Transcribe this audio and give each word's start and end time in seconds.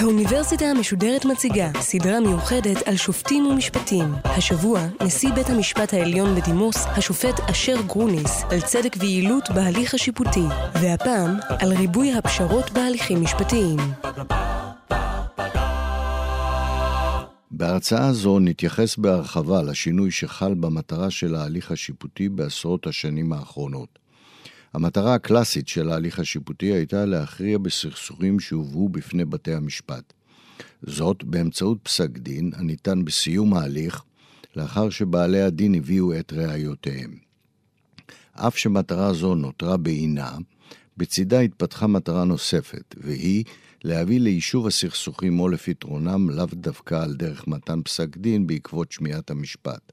האוניברסיטה 0.00 0.64
המשודרת 0.64 1.24
מציגה 1.24 1.68
סדרה 1.80 2.20
מיוחדת 2.20 2.88
על 2.88 2.96
שופטים 2.96 3.46
ומשפטים. 3.46 4.14
השבוע, 4.24 4.80
נשיא 5.02 5.32
בית 5.32 5.50
המשפט 5.50 5.94
העליון 5.94 6.34
בדימוס, 6.34 6.76
השופט 6.86 7.40
אשר 7.50 7.76
גרוניס, 7.86 8.42
על 8.50 8.60
צדק 8.60 8.96
ויעילות 8.98 9.50
בהליך 9.50 9.94
השיפוטי, 9.94 10.44
והפעם, 10.74 11.36
על 11.48 11.72
ריבוי 11.72 12.12
הפשרות 12.14 12.70
בהליכים 12.70 13.22
משפטיים. 13.22 13.78
בהרצאה 17.60 18.12
זו 18.12 18.38
נתייחס 18.38 18.96
בהרחבה 18.96 19.62
לשינוי 19.62 20.10
שחל 20.10 20.54
במטרה 20.54 21.10
של 21.10 21.34
ההליך 21.34 21.72
השיפוטי 21.72 22.28
בעשרות 22.28 22.86
השנים 22.86 23.32
האחרונות. 23.32 23.98
המטרה 24.74 25.14
הקלאסית 25.14 25.68
של 25.68 25.90
ההליך 25.90 26.18
השיפוטי 26.18 26.66
הייתה 26.66 27.04
להכריע 27.04 27.58
בסכסוכים 27.58 28.40
שהובאו 28.40 28.88
בפני 28.88 29.24
בתי 29.24 29.54
המשפט. 29.54 30.12
זאת 30.82 31.24
באמצעות 31.24 31.78
פסק 31.82 32.18
דין 32.18 32.50
הניתן 32.54 33.04
בסיום 33.04 33.54
ההליך, 33.54 34.02
לאחר 34.56 34.90
שבעלי 34.90 35.42
הדין 35.42 35.74
הביאו 35.74 36.18
את 36.18 36.32
ראיותיהם. 36.32 37.14
אף 38.32 38.58
שמטרה 38.58 39.12
זו 39.12 39.34
נותרה 39.34 39.76
בעינה, 39.76 40.36
בצידה 40.96 41.40
התפתחה 41.40 41.86
מטרה 41.86 42.24
נוספת, 42.24 42.94
והיא 42.96 43.44
להביא 43.84 44.20
ליישוב 44.20 44.66
הסכסוכים 44.66 45.40
או 45.40 45.48
לפתרונם 45.48 46.30
לאו 46.30 46.46
דווקא 46.52 46.94
על 46.94 47.14
דרך 47.14 47.48
מתן 47.48 47.82
פסק 47.82 48.16
דין 48.16 48.46
בעקבות 48.46 48.92
שמיעת 48.92 49.30
המשפט. 49.30 49.92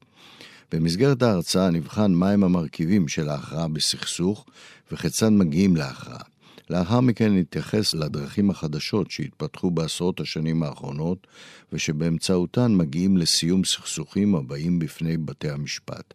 במסגרת 0.72 1.22
ההרצאה 1.22 1.70
נבחן 1.70 2.12
מהם 2.12 2.44
המרכיבים 2.44 3.08
של 3.08 3.28
ההכרעה 3.28 3.68
בסכסוך 3.68 4.46
וכיצד 4.92 5.28
מגיעים 5.28 5.76
להכרעה. 5.76 6.22
לאחר 6.70 7.00
מכן 7.00 7.36
נתייחס 7.36 7.94
לדרכים 7.94 8.50
החדשות 8.50 9.10
שהתפתחו 9.10 9.70
בעשרות 9.70 10.20
השנים 10.20 10.62
האחרונות 10.62 11.26
ושבאמצעותן 11.72 12.74
מגיעים 12.74 13.16
לסיום 13.16 13.64
סכסוכים 13.64 14.34
הבאים 14.34 14.78
בפני 14.78 15.16
בתי 15.16 15.50
המשפט. 15.50 16.14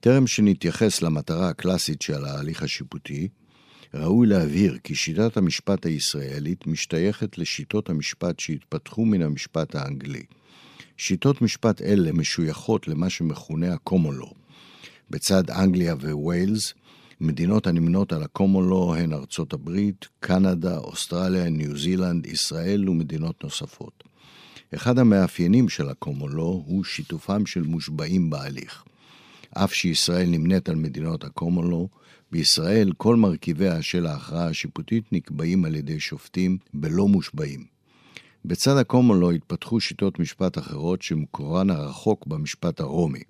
טרם 0.00 0.26
שנתייחס 0.26 1.02
למטרה 1.02 1.48
הקלאסית 1.48 2.02
של 2.02 2.24
ההליך 2.24 2.62
השיפוטי, 2.62 3.28
ראוי 3.94 4.26
להבהיר 4.26 4.78
כי 4.84 4.94
שיטת 4.94 5.36
המשפט 5.36 5.86
הישראלית 5.86 6.66
משתייכת 6.66 7.38
לשיטות 7.38 7.90
המשפט 7.90 8.40
שהתפתחו 8.40 9.04
מן 9.04 9.22
המשפט 9.22 9.74
האנגלי. 9.74 10.22
שיטות 10.96 11.42
משפט 11.42 11.82
אלה 11.82 12.12
משויכות 12.12 12.88
למה 12.88 13.10
שמכונה 13.10 13.74
law. 14.20 14.34
בצד 15.10 15.50
אנגליה 15.50 15.94
וויילס, 15.94 16.74
מדינות 17.20 17.66
הנמנות 17.66 18.12
על 18.12 18.22
law 18.70 18.96
הן 18.96 19.12
ארצות 19.12 19.52
הברית, 19.52 20.08
קנדה, 20.20 20.78
אוסטרליה, 20.78 21.48
ניו 21.48 21.78
זילנד, 21.78 22.26
ישראל 22.26 22.88
ומדינות 22.88 23.44
נוספות. 23.44 24.04
אחד 24.74 24.98
המאפיינים 24.98 25.68
של 25.68 25.88
law 25.88 26.40
הוא 26.40 26.84
שיתופם 26.84 27.46
של 27.46 27.62
מושבעים 27.62 28.30
בהליך. 28.30 28.84
אף 29.50 29.74
שישראל 29.74 30.26
נמנית 30.26 30.68
על 30.68 30.76
מדינות 30.76 31.24
law, 31.24 32.03
בישראל 32.34 32.92
כל 32.96 33.16
מרכיביה 33.16 33.82
של 33.82 34.06
ההכרעה 34.06 34.46
השיפוטית 34.46 35.12
נקבעים 35.12 35.64
על 35.64 35.74
ידי 35.74 36.00
שופטים 36.00 36.58
בלא 36.74 37.08
מושבעים. 37.08 37.64
בצד 38.44 38.76
law 39.22 39.34
התפתחו 39.34 39.80
שיטות 39.80 40.18
משפט 40.18 40.58
אחרות 40.58 41.02
שמקורן 41.02 41.70
הרחוק 41.70 42.26
במשפט 42.26 42.80
הרומי. 42.80 43.22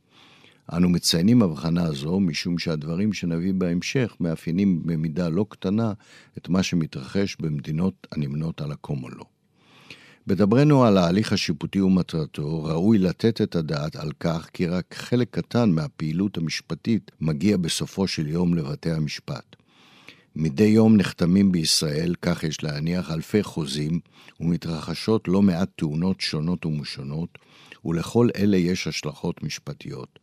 אנו 0.73 0.89
מציינים 0.89 1.43
הבחנה 1.43 1.93
זו 1.93 2.21
משום 2.21 2.59
שהדברים 2.59 3.13
שנביא 3.13 3.53
בהמשך 3.55 4.17
מאפיינים 4.21 4.87
במידה 4.87 5.29
לא 5.29 5.47
קטנה 5.49 5.93
את 6.39 6.49
מה 6.49 6.63
שמתרחש 6.63 7.37
במדינות 7.41 8.07
הנמנות 8.13 8.61
על 8.61 8.73
law. 8.73 9.34
בדברנו 10.27 10.85
על 10.85 10.99
ההליך 10.99 11.33
השיפוטי 11.33 11.81
ומטרתו, 11.81 12.65
ראוי 12.65 12.99
לתת 12.99 13.41
את 13.41 13.57
הדעת 13.57 13.97
על 13.97 14.11
כך 14.21 14.49
כי 14.53 14.67
רק 14.67 14.95
חלק 14.95 15.29
קטן 15.31 15.71
מהפעילות 15.71 16.39
המשפטית 16.39 17.11
מגיע 17.21 17.57
בסופו 17.57 18.07
של 18.07 18.27
יום 18.27 18.55
לבתי 18.55 18.91
המשפט. 18.91 19.57
מדי 20.37 20.65
יום 20.65 20.97
נחתמים 20.97 21.53
בישראל, 21.53 22.15
כך 22.23 22.45
יש 22.45 22.63
להניח, 22.63 23.11
אלפי 23.11 23.43
חוזים, 23.43 24.01
ומתרחשות 24.41 25.29
לא 25.29 25.43
מעט 25.43 25.69
תאונות 25.77 26.21
שונות 26.21 26.67
ומשונות, 26.67 27.39
ולכל 27.85 28.29
אלה 28.37 28.57
יש 28.57 28.87
השלכות 28.87 29.43
משפטיות. 29.43 30.19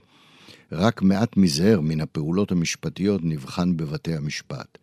רק 0.72 1.02
מעט 1.02 1.38
מזער 1.38 1.82
מן 1.82 2.02
הפעולות 2.02 2.52
המשפטיות 2.52 3.22
נבחן 3.24 3.78
בבתי 3.78 4.16
המשפט. 4.16 4.78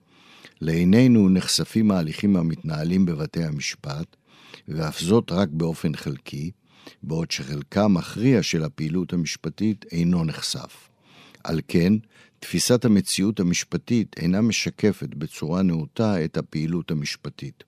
לעינינו 0.60 1.28
נחשפים 1.28 1.90
ההליכים 1.90 2.36
המתנהלים 2.36 3.06
בבתי 3.06 3.44
המשפט, 3.44 4.16
ואף 4.68 5.00
זאת 5.00 5.32
רק 5.32 5.48
באופן 5.48 5.96
חלקי, 5.96 6.50
בעוד 7.02 7.30
שחלקה 7.30 7.84
המכריע 7.84 8.42
של 8.42 8.64
הפעילות 8.64 9.12
המשפטית 9.12 9.84
אינו 9.92 10.24
נחשף. 10.24 10.88
על 11.44 11.60
כן, 11.68 11.92
תפיסת 12.40 12.84
המציאות 12.84 13.40
המשפטית 13.40 14.16
אינה 14.18 14.40
משקפת 14.40 15.14
בצורה 15.14 15.62
נאותה 15.62 16.24
את 16.24 16.36
הפעילות 16.36 16.90
המשפטית. 16.90 17.64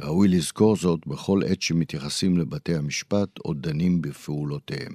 ראוי 0.00 0.28
לזכור 0.28 0.76
זאת 0.76 1.06
בכל 1.06 1.40
עת 1.46 1.62
שמתייחסים 1.62 2.38
לבתי 2.38 2.74
המשפט 2.74 3.28
או 3.44 3.54
דנים 3.54 4.02
בפעולותיהם. 4.02 4.92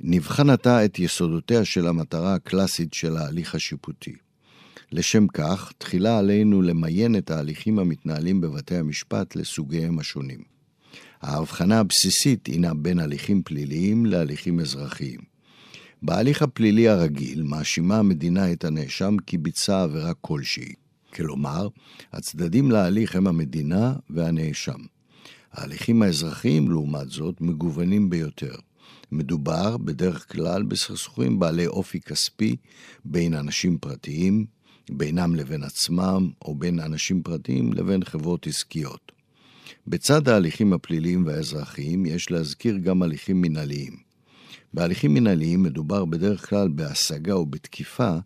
נבחן 0.00 0.50
עתה 0.50 0.84
את 0.84 0.98
יסודותיה 0.98 1.64
של 1.64 1.86
המטרה 1.86 2.34
הקלאסית 2.34 2.94
של 2.94 3.16
ההליך 3.16 3.54
השיפוטי. 3.54 4.14
לשם 4.92 5.26
כך, 5.26 5.72
תחילה 5.78 6.18
עלינו 6.18 6.62
למיין 6.62 7.16
את 7.16 7.30
ההליכים 7.30 7.78
המתנהלים 7.78 8.40
בבתי 8.40 8.76
המשפט 8.76 9.36
לסוגיהם 9.36 9.98
השונים. 9.98 10.42
ההבחנה 11.22 11.80
הבסיסית 11.80 12.46
הינה 12.46 12.74
בין 12.74 12.98
הליכים 12.98 13.42
פליליים 13.42 14.06
להליכים 14.06 14.60
אזרחיים. 14.60 15.20
בהליך 16.02 16.42
הפלילי 16.42 16.88
הרגיל 16.88 17.42
מאשימה 17.42 17.98
המדינה 17.98 18.52
את 18.52 18.64
הנאשם 18.64 19.16
כי 19.26 19.38
ביצע 19.38 19.82
עבירה 19.82 20.14
כלשהי. 20.14 20.74
כלומר, 21.14 21.68
הצדדים 22.12 22.70
להליך 22.70 23.16
הם 23.16 23.26
המדינה 23.26 23.94
והנאשם. 24.10 24.78
ההליכים 25.52 26.02
האזרחיים, 26.02 26.70
לעומת 26.70 27.10
זאת, 27.10 27.40
מגוונים 27.40 28.10
ביותר. 28.10 28.54
מדובר 29.12 29.76
בדרך 29.76 30.32
כלל 30.32 30.62
בסכסוכים 30.62 31.38
בעלי 31.38 31.66
אופי 31.66 32.00
כספי 32.00 32.56
בין 33.04 33.34
אנשים 33.34 33.78
פרטיים, 33.78 34.46
בינם 34.90 35.34
לבין 35.34 35.62
עצמם, 35.62 36.30
או 36.42 36.54
בין 36.54 36.80
אנשים 36.80 37.22
פרטיים 37.22 37.72
לבין 37.72 38.04
חברות 38.04 38.46
עסקיות. 38.46 39.12
בצד 39.86 40.28
ההליכים 40.28 40.72
הפליליים 40.72 41.26
והאזרחיים 41.26 42.06
יש 42.06 42.30
להזכיר 42.30 42.76
גם 42.76 43.02
הליכים 43.02 43.40
מנהליים. 43.40 43.96
בהליכים 44.74 45.14
מנהליים 45.14 45.62
מדובר 45.62 46.04
בדרך 46.04 46.48
כלל 46.48 46.68
בהשגה 46.68 47.32
או 47.32 47.46
בתקיפה 47.46 48.16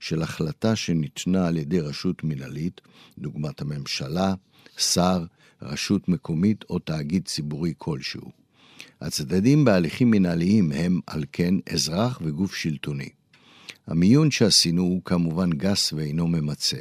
של 0.00 0.22
החלטה 0.22 0.76
שניתנה 0.76 1.46
על 1.46 1.56
ידי 1.56 1.80
רשות 1.80 2.24
מנהלית, 2.24 2.80
דוגמת 3.18 3.60
הממשלה, 3.60 4.34
שר, 4.78 5.24
רשות 5.62 6.08
מקומית 6.08 6.64
או 6.70 6.78
תאגיד 6.78 7.24
ציבורי 7.24 7.72
כלשהו. 7.78 8.30
הצדדים 9.00 9.64
בהליכים 9.64 10.10
מנהליים 10.10 10.72
הם, 10.72 11.00
על 11.06 11.24
כן, 11.32 11.54
אזרח 11.72 12.20
וגוף 12.22 12.54
שלטוני. 12.54 13.08
המיון 13.86 14.30
שעשינו 14.30 14.82
הוא 14.82 15.02
כמובן 15.04 15.50
גס 15.50 15.92
ואינו 15.92 16.28
ממצה. 16.28 16.76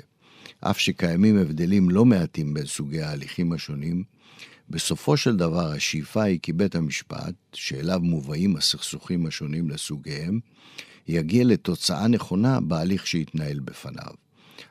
אף 0.59 0.79
שקיימים 0.79 1.37
הבדלים 1.37 1.89
לא 1.89 2.05
מעטים 2.05 2.53
בין 2.53 2.65
סוגי 2.65 3.01
ההליכים 3.01 3.53
השונים, 3.53 4.03
בסופו 4.69 5.17
של 5.17 5.37
דבר 5.37 5.71
השאיפה 5.71 6.23
היא 6.23 6.39
כי 6.41 6.53
בית 6.53 6.75
המשפט, 6.75 7.33
שאליו 7.53 7.99
מובאים 7.99 8.55
הסכסוכים 8.55 9.25
השונים 9.25 9.69
לסוגיהם, 9.69 10.39
יגיע 11.07 11.43
לתוצאה 11.43 12.07
נכונה 12.07 12.59
בהליך 12.59 13.07
שיתנהל 13.07 13.59
בפניו. 13.59 14.11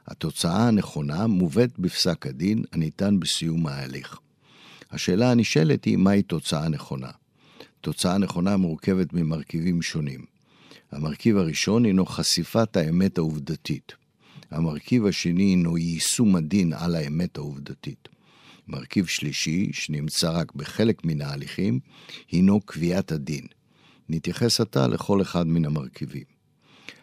התוצאה 0.07 0.69
הנכונה 0.69 1.27
מובאת 1.27 1.79
בפסק 1.79 2.27
הדין 2.27 2.65
הניתן 2.73 3.21
בסיום 3.21 3.67
ההליך. 3.67 4.19
השאלה 4.91 5.31
הנשאלת 5.31 5.85
היא 5.85 5.97
מהי 5.97 6.23
תוצאה 6.23 6.69
נכונה. 6.69 7.11
תוצאה 7.81 8.19
נכונה 8.19 8.57
מורכבת 8.57 9.13
ממרכיבים 9.13 9.83
שונים. 9.83 10.34
המרכיב 10.95 11.37
הראשון 11.37 11.85
הינו 11.85 12.07
חשיפת 12.07 12.77
האמת 12.77 13.19
העובדתית. 13.19 13.93
המרכיב 14.51 15.07
השני 15.07 15.43
הינו 15.43 15.79
יישום 15.79 16.37
הדין 16.37 16.73
על 16.73 16.95
האמת 16.95 17.37
העובדתית. 17.37 18.09
מרכיב 18.69 19.07
שלישי, 19.07 19.71
שנמצא 19.73 20.31
רק 20.31 20.55
בחלק 20.55 21.05
מן 21.05 21.21
ההליכים, 21.21 21.81
הינו 22.31 22.61
קביעת 22.61 23.13
הדין. 23.13 23.47
נתייחס 24.09 24.61
עתה 24.61 24.87
לכל 24.87 25.23
אחד 25.23 25.47
מן 25.47 25.65
המרכיבים. 25.65 26.25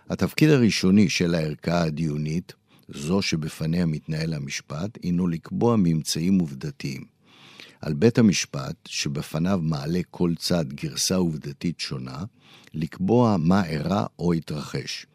התפקיד 0.10 0.50
הראשוני 0.50 1.10
של 1.10 1.36
הערכאה 1.36 1.84
הדיונית, 1.84 2.54
זו 2.90 3.22
שבפניה 3.22 3.86
מתנהל 3.86 4.34
המשפט, 4.34 4.98
הינו 5.04 5.28
לקבוע 5.28 5.76
ממצאים 5.76 6.40
עובדתיים. 6.40 7.04
על 7.82 7.94
בית 7.94 8.18
המשפט, 8.18 8.76
שבפניו 8.86 9.60
מעלה 9.64 10.00
כל 10.12 10.34
צד 10.38 10.74
גרסה 10.74 11.16
עובדתית 11.16 11.80
שונה, 11.80 12.24
לקבוע 12.74 13.38
מה 13.40 13.66
אירע 13.66 14.06
או 14.20 14.34
התרחש. 14.34 15.06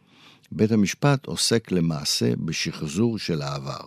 בית 0.52 0.72
המשפט 0.72 1.26
עוסק 1.26 1.72
למעשה 1.72 2.36
בשחזור 2.36 3.18
של 3.18 3.42
העבר. 3.42 3.86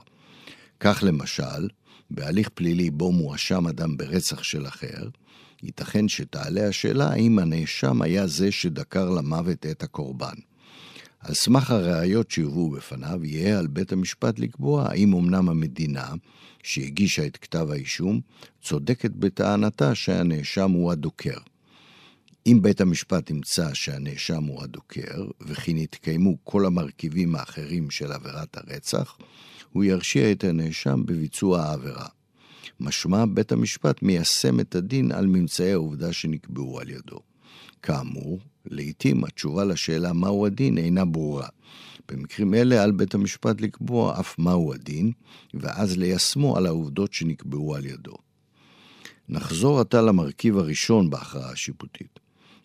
כך 0.80 1.04
למשל, 1.08 1.68
בהליך 2.12 2.50
פלילי 2.50 2.90
בו 2.90 3.12
מואשם 3.12 3.68
אדם 3.68 3.98
ברצח 3.98 4.44
של 4.44 4.68
אחר, 4.68 5.10
ייתכן 5.64 6.08
שתעלה 6.08 6.68
השאלה 6.68 7.10
האם 7.10 7.40
הנאשם 7.40 8.02
היה 8.02 8.28
זה 8.28 8.52
שדקר 8.52 9.10
למוות 9.10 9.66
את 9.66 9.84
הקורבן. 9.84 10.36
על 11.20 11.34
סמך 11.34 11.72
הראיות 11.72 12.32
שיובאו 12.32 12.70
בפניו, 12.70 13.26
יהיה 13.26 13.60
על 13.60 13.68
בית 13.68 13.92
המשפט 13.92 14.40
לקבוע 14.40 14.90
האם 14.90 15.14
אמנם 15.14 15.50
המדינה, 15.50 16.14
שהגישה 16.64 17.26
את 17.26 17.38
כתב 17.38 17.68
האישום, 17.72 18.22
צודקת 18.62 19.12
בטענתה 19.12 19.96
שהנאשם 19.96 20.72
הוא 20.72 20.92
הדוקר. 20.92 21.38
אם 22.48 22.60
בית 22.62 22.82
המשפט 22.82 23.30
ימצא 23.30 23.74
שהנאשם 23.74 24.44
הוא 24.44 24.64
הדוקר, 24.64 25.26
וכי 25.42 25.74
נתקיימו 25.74 26.38
כל 26.44 26.66
המרכיבים 26.66 27.36
האחרים 27.36 27.92
של 27.92 28.12
עבירת 28.12 28.58
הרצח, 28.58 29.18
הוא 29.72 29.84
ירשיע 29.84 30.32
את 30.32 30.44
הנאשם 30.44 31.06
בביצוע 31.06 31.62
העבירה. 31.62 32.08
משמע 32.80 33.26
בית 33.34 33.52
המשפט 33.52 34.02
מיישם 34.02 34.60
את 34.60 34.76
הדין 34.76 35.12
על 35.12 35.28
ממצאי 35.28 35.72
העובדה 35.72 36.14
שנקבעו 36.14 36.80
על 36.80 36.90
ידו. 36.90 37.20
כאמור, 37.84 38.40
לעתים 38.70 39.24
התשובה 39.24 39.66
לשאלה 39.66 40.14
מהו 40.14 40.46
הדין 40.46 40.78
אינה 40.78 41.06
ברורה. 41.06 41.48
במקרים 42.12 42.54
אלה 42.54 42.84
על 42.84 42.92
בית 42.92 43.14
המשפט 43.14 43.62
לקבוע 43.62 44.20
אף 44.20 44.40
מהו 44.40 44.74
הדין, 44.74 45.12
ואז 45.54 45.98
ליישמו 45.98 46.58
על 46.58 46.66
העובדות 46.66 47.14
שנקבעו 47.14 47.76
על 47.76 47.86
ידו. 47.86 48.16
נחזור 49.30 49.80
עתה 49.80 50.02
למרכיב 50.02 50.58
הראשון 50.58 51.10
בהכרעה 51.10 51.52
השיפוטית. 51.52 52.20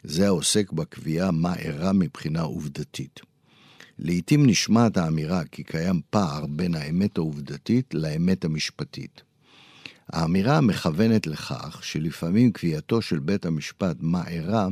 זה 0.04 0.26
העוסק 0.26 0.72
בקביעה 0.72 1.30
מה 1.30 1.56
אירע 1.56 1.92
מבחינה 1.92 2.42
עובדתית. 2.42 3.20
לעתים 3.98 4.46
נשמעת 4.46 4.96
האמירה 4.96 5.44
כי 5.44 5.62
קיים 5.62 6.00
פער 6.10 6.46
בין 6.46 6.74
האמת 6.74 7.18
העובדתית 7.18 7.94
לאמת 7.94 8.44
המשפטית. 8.44 9.22
האמירה 10.08 10.60
מכוונת 10.60 11.26
לכך 11.26 11.80
שלפעמים 11.82 12.52
קביעתו 12.52 13.02
של 13.02 13.18
בית 13.18 13.46
המשפט 13.46 13.96
מה 14.00 14.28
אירע 14.28 14.68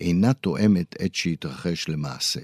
אינה 0.00 0.32
תואמת 0.32 0.96
את 1.04 1.14
שהתרחש 1.14 1.88
למעשה. 1.88 2.40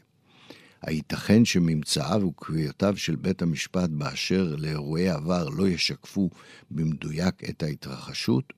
הייתכן 0.83 1.45
שממצאיו 1.45 2.27
וקביעותיו 2.27 2.97
של 2.97 3.17
בית 3.17 3.43
המשפט 3.43 3.89
באשר 3.91 4.55
לאירועי 4.59 5.09
עבר 5.09 5.49
לא 5.49 5.69
ישקפו 5.69 6.31
במדויק 6.71 7.35
את 7.51 7.63
ההתרחשות? 7.63 8.53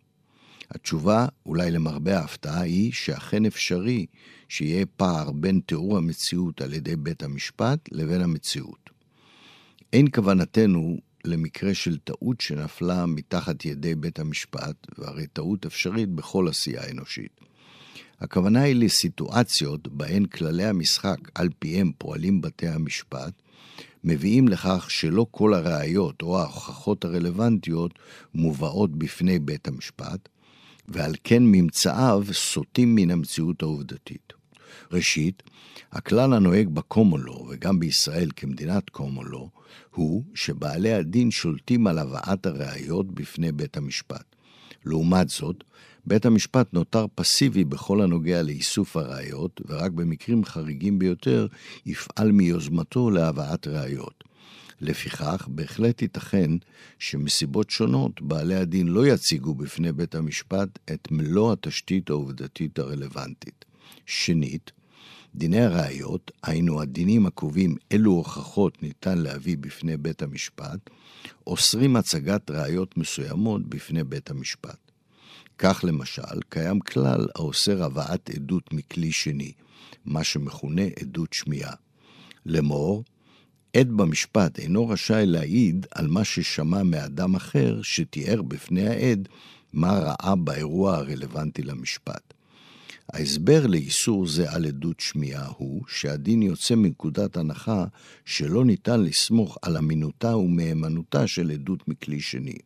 התשובה, 0.70 1.26
אולי 1.46 1.70
למרבה 1.70 2.18
ההפתעה, 2.18 2.60
היא 2.60 2.92
שאכן 2.92 3.46
אפשרי 3.46 4.06
שיהיה 4.48 4.86
פער 4.86 5.32
בין 5.32 5.60
תיאור 5.66 5.96
המציאות 5.96 6.60
על 6.60 6.72
ידי 6.72 6.96
בית 6.96 7.22
המשפט 7.22 7.78
לבין 7.92 8.20
המציאות. 8.20 8.90
אין 9.92 10.06
כוונתנו 10.14 10.98
למקרה 11.24 11.74
של 11.74 11.98
טעות 11.98 12.40
שנפלה 12.40 13.06
מתחת 13.06 13.64
ידי 13.64 13.94
בית 13.94 14.18
המשפט, 14.18 14.76
והרי 14.98 15.26
טעות 15.26 15.66
אפשרית 15.66 16.08
בכל 16.08 16.48
עשייה 16.48 16.90
אנושית. 16.90 17.40
הכוונה 18.20 18.62
היא 18.62 18.76
לסיטואציות 18.76 19.88
בהן 19.88 20.24
כללי 20.24 20.64
המשחק 20.64 21.18
על 21.34 21.48
פיהם 21.58 21.92
פועלים 21.98 22.40
בתי 22.40 22.68
המשפט, 22.68 23.32
מביאים 24.04 24.48
לכך 24.48 24.86
שלא 24.90 25.26
כל 25.30 25.54
הראיות 25.54 26.22
או 26.22 26.38
ההוכחות 26.38 27.04
הרלוונטיות 27.04 27.98
מובאות 28.34 28.98
בפני 28.98 29.38
בית 29.38 29.68
המשפט, 29.68 30.28
ועל 30.88 31.14
כן 31.24 31.42
ממצאיו 31.42 32.24
סוטים 32.32 32.94
מן 32.94 33.10
המציאות 33.10 33.62
העובדתית. 33.62 34.32
ראשית, 34.92 35.42
הכלל 35.92 36.32
הנוהג 36.32 36.68
בקומולו, 36.68 37.46
וגם 37.50 37.80
בישראל 37.80 38.28
כמדינת 38.36 38.90
קומולו, 38.90 39.50
הוא 39.90 40.24
שבעלי 40.34 40.92
הדין 40.92 41.30
שולטים 41.30 41.86
על 41.86 41.98
הבאת 41.98 42.46
הראיות 42.46 43.14
בפני 43.14 43.52
בית 43.52 43.76
המשפט. 43.76 44.24
לעומת 44.84 45.28
זאת, 45.28 45.64
בית 46.06 46.26
המשפט 46.26 46.72
נותר 46.72 47.06
פסיבי 47.14 47.64
בכל 47.64 48.00
הנוגע 48.00 48.42
לאיסוף 48.42 48.96
הראיות, 48.96 49.60
ורק 49.66 49.90
במקרים 49.90 50.44
חריגים 50.44 50.98
ביותר 50.98 51.46
יפעל 51.86 52.32
מיוזמתו 52.32 53.10
להבאת 53.10 53.66
ראיות. 53.66 54.24
לפיכך, 54.80 55.48
בהחלט 55.50 56.02
ייתכן 56.02 56.50
שמסיבות 56.98 57.70
שונות 57.70 58.22
בעלי 58.22 58.54
הדין 58.54 58.88
לא 58.88 59.06
יציגו 59.06 59.54
בפני 59.54 59.92
בית 59.92 60.14
המשפט 60.14 60.68
את 60.92 61.08
מלוא 61.10 61.52
התשתית 61.52 62.10
העובדתית 62.10 62.78
הרלוונטית. 62.78 63.64
שנית, 64.06 64.70
דיני 65.34 65.60
הראיות, 65.60 66.30
היינו 66.42 66.80
הדינים 66.80 67.26
הקובעים 67.26 67.76
אילו 67.90 68.12
הוכחות 68.12 68.82
ניתן 68.82 69.18
להביא 69.18 69.56
בפני 69.60 69.96
בית 69.96 70.22
המשפט, 70.22 70.90
אוסרים 71.46 71.96
הצגת 71.96 72.50
ראיות 72.50 72.96
מסוימות 72.96 73.68
בפני 73.68 74.04
בית 74.04 74.30
המשפט. 74.30 74.83
כך 75.58 75.84
למשל, 75.84 76.40
קיים 76.48 76.80
כלל 76.80 77.26
האוסר 77.34 77.82
הבאת 77.82 78.30
עדות 78.30 78.72
מכלי 78.72 79.12
שני, 79.12 79.52
מה 80.04 80.24
שמכונה 80.24 80.82
עדות 81.00 81.32
שמיעה. 81.32 81.74
לאמור, 82.46 83.04
עד 83.76 83.88
במשפט 83.90 84.58
אינו 84.58 84.88
רשאי 84.88 85.26
להעיד 85.26 85.86
על 85.90 86.06
מה 86.06 86.24
ששמע 86.24 86.82
מאדם 86.82 87.34
אחר 87.34 87.82
שתיאר 87.82 88.42
בפני 88.42 88.88
העד 88.88 89.28
מה 89.72 89.98
ראה 89.98 90.36
באירוע 90.36 90.96
הרלוונטי 90.96 91.62
למשפט. 91.62 92.34
ההסבר 93.12 93.66
לאיסור 93.66 94.26
זה 94.26 94.52
על 94.52 94.66
עדות 94.66 95.00
שמיעה 95.00 95.48
הוא 95.56 95.82
שהדין 95.88 96.42
יוצא 96.42 96.74
מנקודת 96.74 97.36
הנחה 97.36 97.84
שלא 98.24 98.64
ניתן 98.64 99.00
לסמוך 99.00 99.58
על 99.62 99.76
אמינותה 99.76 100.36
ומהימנותה 100.36 101.26
של 101.26 101.50
עדות 101.50 101.88
מכלי 101.88 102.20
שני. 102.20 102.56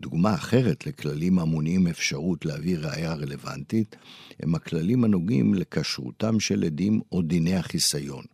דוגמה 0.00 0.34
אחרת 0.34 0.86
לכללים 0.86 1.38
המונעים 1.38 1.86
אפשרות 1.86 2.44
להביא 2.44 2.78
ראייה 2.78 3.14
רלוונטית 3.14 3.96
הם 4.40 4.54
הכללים 4.54 5.04
הנוגעים 5.04 5.54
לכשרותם 5.54 6.40
של 6.40 6.64
עדים 6.64 7.00
או 7.12 7.22
דיני 7.22 7.56
החיסיון. 7.56 8.24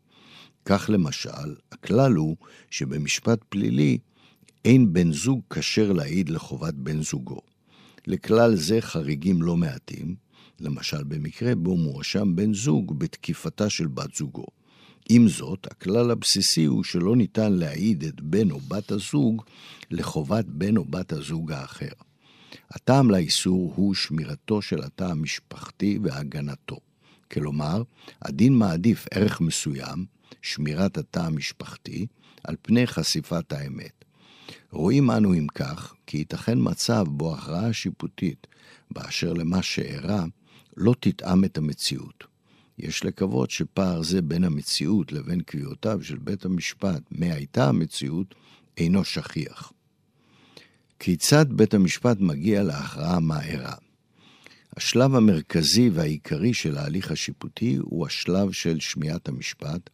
כך 0.65 0.91
למשל, 0.93 1.55
הכלל 1.73 2.13
הוא 2.13 2.37
שבמשפט 2.71 3.45
פלילי 3.49 3.99
אין 4.65 4.93
בן 4.93 5.13
זוג 5.13 5.41
כשר 5.51 5.93
להעיד 5.93 6.29
לחובת 6.29 6.75
בן 6.75 7.03
זוגו. 7.03 7.41
לכלל 8.07 8.55
זה 8.55 8.81
חריגים 8.81 9.43
לא 9.43 9.57
מעטים, 9.57 10.15
למשל 10.61 11.03
במקרה 11.03 11.55
בו 11.55 11.77
מואשם 11.77 12.37
בן 12.37 12.55
זוג 12.55 12.99
בתקיפתה 12.99 13.71
של 13.71 13.87
בת 13.87 14.15
זוגו. 14.15 14.47
עם 15.09 15.29
זאת, 15.29 15.67
הכלל 15.71 16.11
הבסיסי 16.11 16.65
הוא 16.65 16.85
שלא 16.85 17.17
ניתן 17.17 17.53
להעיד 17.53 18.05
את 18.05 18.21
בן 18.21 18.51
או 18.51 18.61
בת 18.61 18.93
הזוג 18.93 19.43
לחובת 19.91 20.45
בן 20.45 20.77
או 20.77 20.85
בת 20.85 21.13
הזוג 21.13 21.53
האחר. 21.53 21.93
הטעם 22.71 23.11
לאיסור 23.11 23.73
הוא 23.77 23.95
שמירתו 23.95 24.63
של 24.63 24.83
התא 24.83 25.05
המשפחתי 25.05 25.99
והגנתו. 26.03 26.77
כלומר, 27.33 27.83
הדין 28.23 28.55
מעדיף 28.55 29.07
ערך 29.11 29.41
מסוים, 29.41 30.07
שמירת 30.43 30.99
התא 30.99 31.21
המשפחתי, 31.21 32.07
על 32.45 32.57
פני 32.63 32.87
חשיפת 32.87 33.53
האמת. 33.53 34.05
רואים 34.71 35.11
אנו 35.11 35.35
אם 35.35 35.47
כך, 35.55 35.95
כי 36.07 36.17
ייתכן 36.17 36.59
מצב 36.61 37.05
בו 37.09 37.35
הכרעה 37.35 37.73
שיפוטית 37.73 38.47
באשר 38.91 39.33
למה 39.33 39.63
שאירע 39.63 40.25
לא 40.77 40.95
תתאם 41.01 41.45
את 41.45 41.59
המציאות. 41.59 42.34
יש 42.79 43.05
לקוות 43.05 43.51
שפער 43.51 44.03
זה 44.03 44.23
בין 44.23 44.45
המציאות 44.45 45.13
לבין 45.13 45.41
קביעותיו 45.41 45.99
של 46.03 46.19
בית 46.19 46.45
המשפט, 46.45 47.03
מה 47.11 47.27
הייתה 47.27 47.69
המציאות, 47.69 48.35
אינו 48.79 49.05
שכיח. 49.05 49.73
כיצד 50.99 51.47
בית 51.49 51.75
המשפט 51.75 52.17
מגיע 52.21 52.63
להכרעה 52.63 53.21
מה 53.21 53.43
אירע? 53.43 53.75
השלב 54.77 55.15
המרכזי 55.15 55.91
והעיקרי 55.91 56.55
של 56.55 56.77
ההליך 56.79 57.11
השיפוטי 57.11 57.77
הוא 57.81 58.07
השלב 58.07 58.53
של 58.53 58.81
שמיעת 58.81 59.29
המשפט, 59.29 59.91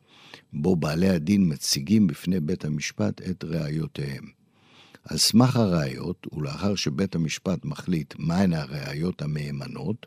בו 0.52 0.76
בעלי 0.76 1.08
הדין 1.08 1.52
מציגים 1.52 2.06
בפני 2.06 2.40
בית 2.40 2.64
המשפט 2.64 3.22
את 3.30 3.44
ראיותיהם. 3.44 4.39
על 5.10 5.18
סמך 5.18 5.56
הראיות, 5.56 6.26
ולאחר 6.32 6.74
שבית 6.74 7.14
המשפט 7.14 7.64
מחליט 7.64 8.14
מהן 8.18 8.52
הראיות 8.52 9.22
המהימנות, 9.22 10.06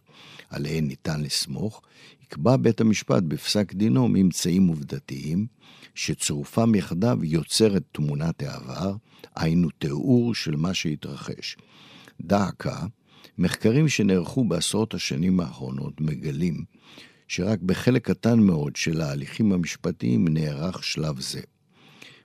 עליהן 0.49 0.87
ניתן 0.87 1.21
לסמוך, 1.21 1.81
יקבע 2.23 2.57
בית 2.57 2.81
המשפט 2.81 3.23
בפסק 3.23 3.73
דינו 3.73 4.07
ממצאים 4.07 4.67
עובדתיים, 4.67 5.47
שצירופם 5.95 6.75
יחדיו 6.75 7.19
יוצרת 7.23 7.83
תמונת 7.91 8.43
העבר, 8.43 8.95
היינו 9.35 9.69
תיאור 9.69 10.35
של 10.35 10.55
מה 10.55 10.73
שהתרחש. 10.73 11.57
דא 12.21 12.47
עקא, 12.47 12.85
מחקרים 13.37 13.89
שנערכו 13.89 14.43
בעשרות 14.43 14.93
השנים 14.93 15.39
האחרונות 15.39 16.01
מגלים 16.01 16.63
שרק 17.27 17.59
בחלק 17.59 18.05
קטן 18.07 18.39
מאוד 18.39 18.75
של 18.75 19.01
ההליכים 19.01 19.51
המשפטיים 19.51 20.27
נערך 20.27 20.83
שלב 20.83 21.19
זה. 21.19 21.41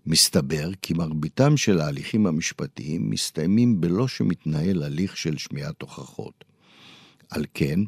מסתבר 0.06 0.70
כי 0.82 0.94
מרביתם 0.94 1.56
של 1.56 1.80
ההליכים 1.80 2.26
המשפטיים 2.26 3.10
מסתיימים 3.10 3.80
בלא 3.80 4.08
שמתנהל 4.08 4.82
הליך 4.82 5.16
של 5.16 5.36
שמיעת 5.36 5.82
הוכחות. 5.82 6.44
על 7.30 7.44
כן, 7.54 7.80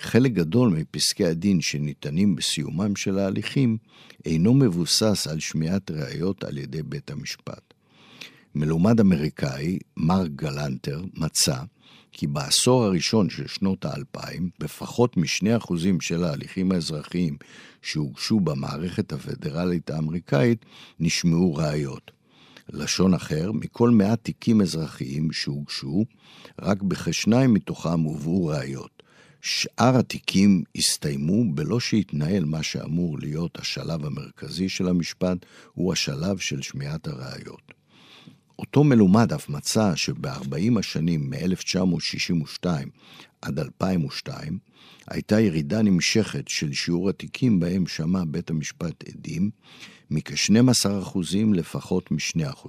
חלק 0.00 0.32
גדול 0.32 0.70
מפסקי 0.70 1.24
הדין 1.24 1.60
שניתנים 1.60 2.36
בסיומם 2.36 2.96
של 2.96 3.18
ההליכים 3.18 3.76
אינו 4.24 4.54
מבוסס 4.54 5.26
על 5.30 5.40
שמיעת 5.40 5.90
ראיות 5.90 6.44
על 6.44 6.58
ידי 6.58 6.82
בית 6.82 7.10
המשפט. 7.10 7.74
מלומד 8.54 9.00
אמריקאי, 9.00 9.78
מרק 9.96 10.30
גלנטר, 10.30 11.04
מצא 11.14 11.56
כי 12.12 12.26
בעשור 12.26 12.84
הראשון 12.84 13.30
של 13.30 13.46
שנות 13.46 13.84
האלפיים, 13.84 14.50
בפחות 14.58 15.16
משני 15.16 15.56
אחוזים 15.56 16.00
של 16.00 16.24
ההליכים 16.24 16.72
האזרחיים 16.72 17.36
שהוגשו 17.82 18.40
במערכת 18.40 19.12
הפדרלית 19.12 19.90
האמריקאית, 19.90 20.64
נשמעו 21.00 21.54
ראיות. 21.54 22.10
לשון 22.72 23.14
אחר, 23.14 23.52
מכל 23.52 23.90
מאה 23.90 24.16
תיקים 24.16 24.60
אזרחיים 24.60 25.32
שהוגשו, 25.32 26.04
רק 26.60 26.82
בכשניים 26.82 27.54
מתוכם 27.54 28.00
הובאו 28.00 28.46
ראיות. 28.46 29.02
שאר 29.40 29.98
התיקים 29.98 30.62
הסתיימו 30.76 31.54
בלא 31.54 31.80
שהתנהל 31.80 32.44
מה 32.44 32.62
שאמור 32.62 33.18
להיות 33.18 33.58
השלב 33.58 34.04
המרכזי 34.04 34.68
של 34.68 34.88
המשפט, 34.88 35.38
הוא 35.72 35.92
השלב 35.92 36.38
של 36.38 36.62
שמיעת 36.62 37.06
הראיות. 37.06 37.71
אותו 38.62 38.84
מלומד 38.84 39.32
אף 39.32 39.48
מצא 39.48 39.94
שב-40 39.94 40.78
השנים 40.78 41.30
מ-1962 41.30 42.66
עד 43.42 43.58
2002 43.58 44.58
הייתה 45.08 45.40
ירידה 45.40 45.82
נמשכת 45.82 46.48
של 46.48 46.72
שיעור 46.72 47.08
התיקים 47.08 47.60
בהם 47.60 47.86
שמע 47.86 48.22
בית 48.26 48.50
המשפט 48.50 49.08
עדים 49.08 49.50
מכ-12% 50.10 51.18
לפחות 51.54 52.10
מ-2%. 52.10 52.68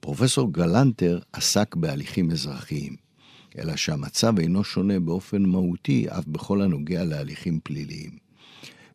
פרופסור 0.00 0.52
גלנטר 0.52 1.18
עסק 1.32 1.76
בהליכים 1.76 2.30
אזרחיים, 2.30 2.96
אלא 3.58 3.76
שהמצב 3.76 4.38
אינו 4.38 4.64
שונה 4.64 5.00
באופן 5.00 5.42
מהותי 5.42 6.06
אף 6.08 6.26
בכל 6.26 6.62
הנוגע 6.62 7.04
להליכים 7.04 7.60
פליליים. 7.62 8.10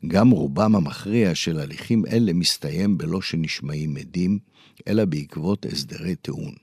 גם 0.07 0.29
רובם 0.29 0.75
המכריע 0.75 1.35
של 1.35 1.59
הליכים 1.59 2.05
אלה 2.05 2.33
מסתיים 2.33 2.97
בלא 2.97 3.21
שנשמעים 3.21 3.97
עדים, 3.97 4.39
אלא 4.87 5.05
בעקבות 5.05 5.65
הסדרי 5.65 6.15
טיעון. 6.15 6.53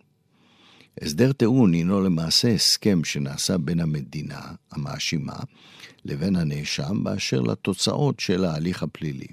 הסדר 1.01 1.33
טיעון 1.33 1.73
הינו 1.73 2.01
למעשה 2.01 2.55
הסכם 2.55 3.05
שנעשה 3.05 3.59
בין 3.59 3.81
המדינה, 3.81 4.41
המאשימה, 4.71 5.37
לבין 6.05 6.37
הנאשם 6.37 7.05
באשר 7.05 7.41
לתוצאות 7.41 8.21
של 8.21 8.45
ההליך 8.45 8.83
הפלילי. 8.83 9.27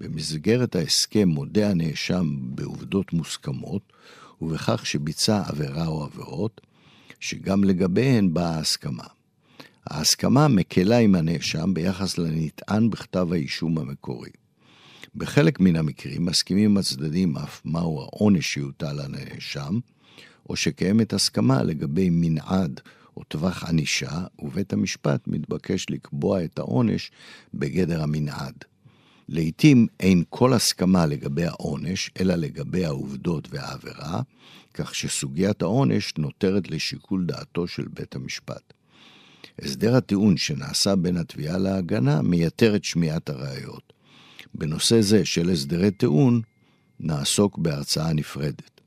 במסגרת 0.00 0.76
ההסכם 0.76 1.28
מודה 1.28 1.70
הנאשם 1.70 2.36
בעובדות 2.40 3.12
מוסכמות, 3.12 3.92
ובכך 4.40 4.86
שביצע 4.86 5.42
עבירה 5.46 5.86
או 5.86 6.04
עבירות, 6.04 6.60
שגם 7.20 7.64
לגביהן 7.64 8.34
באה 8.34 8.54
ההסכמה. 8.56 9.04
ההסכמה 9.86 10.48
מקלה 10.48 10.98
עם 10.98 11.14
הנאשם 11.14 11.74
ביחס 11.74 12.18
לנטען 12.18 12.90
בכתב 12.90 13.28
האישום 13.32 13.78
המקורי. 13.78 14.30
בחלק 15.14 15.60
מן 15.60 15.76
המקרים 15.76 16.24
מסכימים 16.24 16.76
הצדדים 16.76 17.36
אף 17.36 17.60
מהו 17.64 18.00
העונש 18.02 18.52
שיוטל 18.52 18.86
על 18.86 19.00
הנאשם, 19.00 19.78
או 20.48 20.56
שקיימת 20.56 21.12
הסכמה 21.12 21.62
לגבי 21.62 22.08
מנעד 22.10 22.80
או 23.16 23.24
טווח 23.24 23.64
ענישה, 23.64 24.24
ובית 24.38 24.72
המשפט 24.72 25.20
מתבקש 25.26 25.86
לקבוע 25.90 26.44
את 26.44 26.58
העונש 26.58 27.10
בגדר 27.54 28.02
המנעד. 28.02 28.54
לעתים 29.28 29.86
אין 30.00 30.22
כל 30.28 30.52
הסכמה 30.52 31.06
לגבי 31.06 31.44
העונש, 31.44 32.10
אלא 32.20 32.34
לגבי 32.34 32.84
העובדות 32.84 33.48
והעבירה, 33.50 34.20
כך 34.74 34.94
שסוגיית 34.94 35.62
העונש 35.62 36.12
נותרת 36.18 36.70
לשיקול 36.70 37.24
דעתו 37.26 37.66
של 37.66 37.84
בית 37.88 38.16
המשפט. 38.16 38.72
הסדר 39.62 39.96
הטיעון 39.96 40.36
שנעשה 40.36 40.96
בין 40.96 41.16
התביעה 41.16 41.58
להגנה 41.58 42.22
מייתר 42.22 42.76
את 42.76 42.84
שמיעת 42.84 43.30
הראיות. 43.30 43.89
בנושא 44.54 45.00
זה 45.00 45.24
של 45.24 45.50
הסדרי 45.50 45.90
טיעון 45.90 46.40
נעסוק 47.00 47.58
בהרצאה 47.58 48.12
נפרדת. 48.12 48.80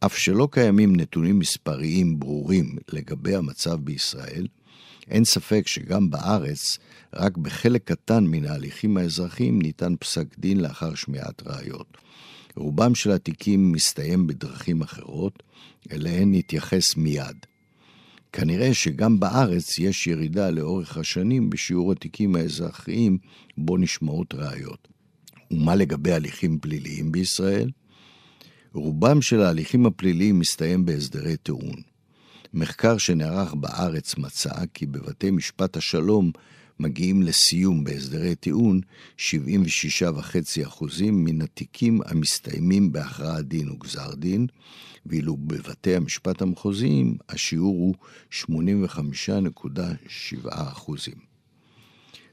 אף 0.00 0.16
שלא 0.16 0.48
קיימים 0.50 0.96
נתונים 0.96 1.38
מספריים 1.38 2.18
ברורים 2.18 2.76
לגבי 2.92 3.34
המצב 3.34 3.74
בישראל, 3.74 4.46
אין 5.08 5.24
ספק 5.24 5.66
שגם 5.66 6.10
בארץ, 6.10 6.78
רק 7.14 7.36
בחלק 7.36 7.84
קטן 7.84 8.24
מן 8.24 8.44
ההליכים 8.46 8.96
האזרחיים 8.96 9.62
ניתן 9.62 9.94
פסק 10.00 10.38
דין 10.38 10.60
לאחר 10.60 10.94
שמיעת 10.94 11.42
ראיות. 11.46 11.98
רובם 12.56 12.94
של 12.94 13.10
התיקים 13.10 13.72
מסתיים 13.72 14.26
בדרכים 14.26 14.82
אחרות, 14.82 15.42
אליהן 15.92 16.34
נתייחס 16.34 16.96
מיד. 16.96 17.36
כנראה 18.32 18.74
שגם 18.74 19.20
בארץ 19.20 19.78
יש 19.78 20.06
ירידה 20.06 20.50
לאורך 20.50 20.96
השנים 20.96 21.50
בשיעור 21.50 21.92
התיקים 21.92 22.36
האזרחיים 22.36 23.18
בו 23.56 23.76
נשמעות 23.76 24.34
ראיות. 24.34 24.88
ומה 25.50 25.74
לגבי 25.74 26.12
הליכים 26.12 26.58
פליליים 26.58 27.12
בישראל? 27.12 27.70
רובם 28.72 29.22
של 29.22 29.42
ההליכים 29.42 29.86
הפליליים 29.86 30.38
מסתיים 30.38 30.84
בהסדרי 30.84 31.36
טיעון. 31.36 31.82
מחקר 32.54 32.98
שנערך 32.98 33.54
בארץ 33.54 34.18
מצא 34.18 34.54
כי 34.74 34.86
בבתי 34.86 35.30
משפט 35.30 35.76
השלום 35.76 36.32
מגיעים 36.80 37.22
לסיום 37.22 37.84
בהסדרי 37.84 38.34
טיעון 38.34 38.80
76.5% 39.18 40.84
מן 41.12 41.42
התיקים 41.42 42.00
המסתיימים 42.06 42.92
בהכרעת 42.92 43.48
דין 43.48 43.70
וגזר 43.70 44.14
דין, 44.14 44.46
ואילו 45.06 45.36
בבתי 45.36 45.96
המשפט 45.96 46.42
המחוזיים 46.42 47.16
השיעור 47.28 47.76
הוא 47.76 47.94
85.7%. 48.50 50.92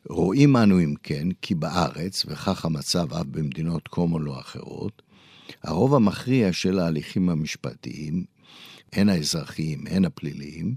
רואים 0.09 0.57
אנו 0.57 0.79
אם 0.79 0.93
כן 1.03 1.27
כי 1.41 1.55
בארץ, 1.55 2.25
וכך 2.25 2.65
המצב 2.65 3.13
אף 3.13 3.25
במדינות 3.25 3.87
קומון 3.87 4.23
לא 4.23 4.39
אחרות, 4.39 5.01
הרוב 5.63 5.95
המכריע 5.95 6.53
של 6.53 6.79
ההליכים 6.79 7.29
המשפטיים, 7.29 8.23
הן 8.93 9.09
האזרחיים 9.09 9.87
הן 9.87 10.05
הפליליים, 10.05 10.75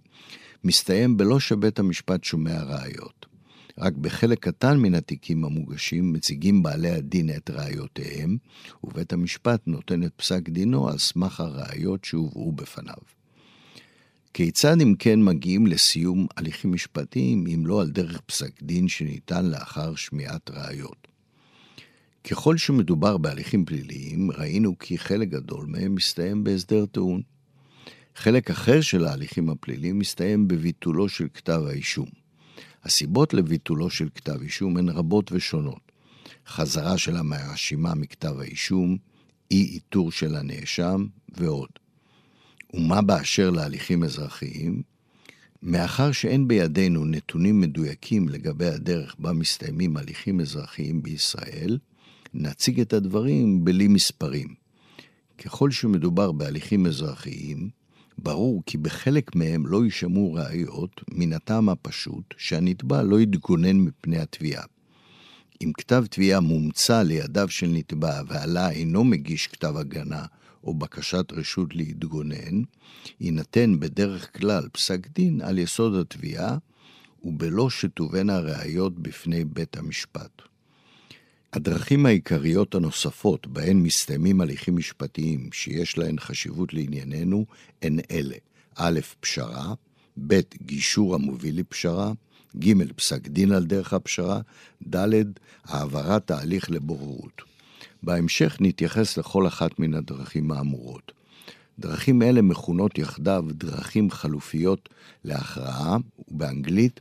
מסתיים 0.64 1.16
בלא 1.16 1.40
שבית 1.40 1.78
המשפט 1.78 2.25
שומע 2.25 2.62
ראיות. 2.62 3.31
רק 3.79 3.93
בחלק 3.93 4.38
קטן 4.38 4.76
מן 4.76 4.95
התיקים 4.95 5.45
המוגשים 5.45 6.12
מציגים 6.12 6.62
בעלי 6.62 6.91
הדין 6.91 7.31
את 7.37 7.50
ראיותיהם, 7.50 8.37
ובית 8.85 9.12
המשפט 9.12 9.62
נותן 9.67 10.02
את 10.02 10.12
פסק 10.17 10.49
דינו 10.49 10.88
על 10.88 10.99
סמך 10.99 11.41
הראיות 11.41 12.05
שהובאו 12.05 12.52
בפניו. 12.52 12.95
כיצד 14.35 14.81
אם 14.81 14.95
כן 14.99 15.23
מגיעים 15.23 15.67
לסיום 15.67 16.26
הליכים 16.37 16.73
משפטיים 16.73 17.47
אם 17.47 17.67
לא 17.67 17.81
על 17.81 17.91
דרך 17.91 18.21
פסק 18.21 18.62
דין 18.62 18.88
שניתן 18.88 19.47
לאחר 19.47 19.95
שמיעת 19.95 20.50
ראיות? 20.50 21.09
ככל 22.31 22.57
שמדובר 22.57 23.19
בהליכים 23.19 23.64
פליליים, 23.64 24.31
ראינו 24.31 24.79
כי 24.79 24.99
חלק 24.99 25.29
גדול 25.29 25.67
מהם 25.67 25.95
מסתיים 25.95 26.45
בהסדר 26.45 26.87
טיעון. 26.87 27.23
חלק 28.17 28.50
אחר 28.50 28.81
של 28.81 29.05
ההליכים 29.05 29.50
הפליליים 29.50 29.99
מסתיים 29.99 30.49
בביטולו 30.49 31.09
של 31.09 31.26
כתב 31.35 31.62
האישום. 31.69 32.22
הסיבות 32.84 33.34
לביטולו 33.34 33.90
של 33.90 34.08
כתב 34.14 34.42
אישום 34.42 34.76
הן 34.76 34.88
רבות 34.88 35.32
ושונות. 35.32 35.92
חזרה 36.46 36.98
של 36.98 37.16
המאשימה 37.16 37.94
מכתב 37.94 38.40
האישום, 38.40 38.96
אי 39.50 39.62
איתור 39.62 40.12
של 40.12 40.36
הנאשם 40.36 41.06
ועוד. 41.36 41.68
ומה 42.74 43.02
באשר 43.02 43.50
להליכים 43.50 44.04
אזרחיים? 44.04 44.82
מאחר 45.62 46.12
שאין 46.12 46.48
בידינו 46.48 47.04
נתונים 47.04 47.60
מדויקים 47.60 48.28
לגבי 48.28 48.66
הדרך 48.66 49.16
בה 49.18 49.32
מסתיימים 49.32 49.96
הליכים 49.96 50.40
אזרחיים 50.40 51.02
בישראל, 51.02 51.78
נציג 52.34 52.80
את 52.80 52.92
הדברים 52.92 53.64
בלי 53.64 53.88
מספרים. 53.88 54.54
ככל 55.38 55.70
שמדובר 55.70 56.32
בהליכים 56.32 56.86
אזרחיים, 56.86 57.70
ברור 58.19 58.62
כי 58.66 58.78
בחלק 58.78 59.37
מהם 59.37 59.66
לא 59.66 59.85
יישמעו 59.85 60.35
ראיות 60.35 61.00
מן 61.11 61.33
הטעם 61.33 61.69
הפשוט 61.69 62.35
שהנתבע 62.37 63.02
לא 63.02 63.21
יתגונן 63.21 63.76
מפני 63.76 64.19
התביעה. 64.19 64.64
אם 65.62 65.73
כתב 65.78 66.04
תביעה 66.11 66.40
מומצא 66.40 67.02
לידיו 67.02 67.49
של 67.49 67.66
נתבע 67.66 68.21
ועלה 68.28 68.71
אינו 68.71 69.04
מגיש 69.04 69.47
כתב 69.47 69.76
הגנה 69.76 70.25
או 70.64 70.75
בקשת 70.75 71.33
רשות 71.33 71.75
להתגונן, 71.75 72.62
יינתן 73.21 73.81
בדרך 73.81 74.38
כלל 74.38 74.69
פסק 74.73 75.09
דין 75.14 75.40
על 75.40 75.59
יסוד 75.59 75.95
התביעה 75.95 76.57
ובלא 77.25 77.71
שתובאנה 77.71 78.38
ראיות 78.38 78.99
בפני 78.99 79.45
בית 79.45 79.76
המשפט. 79.76 80.51
הדרכים 81.52 82.06
העיקריות 82.06 82.75
הנוספות 82.75 83.47
בהן 83.47 83.76
מסתיימים 83.76 84.40
הליכים 84.40 84.76
משפטיים 84.76 85.49
שיש 85.52 85.99
להן 85.99 86.18
חשיבות 86.18 86.75
לענייננו 86.75 87.47
הן 87.82 87.99
אלה: 88.11 88.35
א', 88.76 89.00
פשרה, 89.21 89.75
ב', 90.26 90.40
גישור 90.62 91.14
המוביל 91.14 91.61
לפשרה, 91.61 92.12
ג', 92.59 92.92
פסק 92.97 93.28
דין 93.28 93.52
על 93.52 93.64
דרך 93.64 93.92
הפשרה, 93.92 94.40
ד', 94.94 95.25
העברת 95.64 96.30
ההליך 96.30 96.71
לבוררות. 96.71 97.42
בהמשך 98.02 98.56
נתייחס 98.61 99.18
לכל 99.18 99.47
אחת 99.47 99.78
מן 99.78 99.94
הדרכים 99.94 100.50
האמורות. 100.50 101.12
דרכים 101.78 102.23
אלה 102.23 102.42
מכונות 102.42 102.99
יחדיו 102.99 103.44
דרכים 103.50 104.11
חלופיות 104.11 104.88
להכרעה, 105.25 105.97
ובאנגלית 106.28 107.00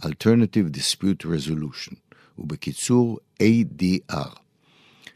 Alternative 0.00 0.68
Dispute 0.76 1.24
Resolution, 1.24 2.07
ובקיצור 2.38 3.18
ADR. 3.42 4.38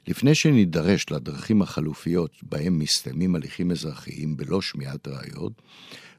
לפני 0.07 0.35
שנידרש 0.35 1.07
לדרכים 1.11 1.63
החלופיות 1.63 2.31
בהם 2.43 2.79
מסתיימים 2.79 3.35
הליכים 3.35 3.71
אזרחיים 3.71 4.37
בלא 4.37 4.61
שמיעת 4.61 5.09
ראיות, 5.09 5.63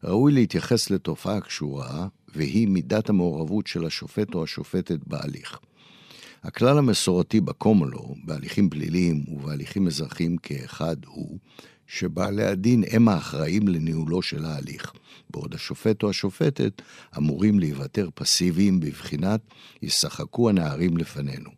ראוי 0.03 0.31
להתייחס 0.31 0.89
לתופעה 0.89 1.41
קשורה, 1.41 2.07
והיא 2.36 2.67
מידת 2.67 3.10
המעורבות 3.10 3.67
של 3.67 3.86
השופט 3.86 4.33
או 4.33 4.43
השופטת 4.43 5.00
בהליך. 5.07 5.60
הכלל 6.43 6.77
המסורתי 6.77 7.41
בקומולו, 7.41 8.15
בהליכים 8.24 8.69
פליליים 8.69 9.25
ובהליכים 9.27 9.88
אזרחיים 9.88 10.38
כאחד, 10.38 10.95
הוא 11.05 11.38
שבעלי 11.88 12.44
הדין 12.44 12.84
הם 12.92 13.08
האחראים 13.08 13.68
לניהולו 13.68 14.22
של 14.22 14.46
ההליך, 14.46 14.94
בעוד 15.30 15.54
השופט 15.54 16.04
או 16.04 16.10
השופטת 16.10 16.82
אמורים 17.18 17.60
להיוותר 17.60 18.10
פסיביים 18.16 18.80
בבחינת 18.80 19.42
ישחקו 19.82 20.50
הנערים 20.50 20.98
לפנינו. 20.98 21.50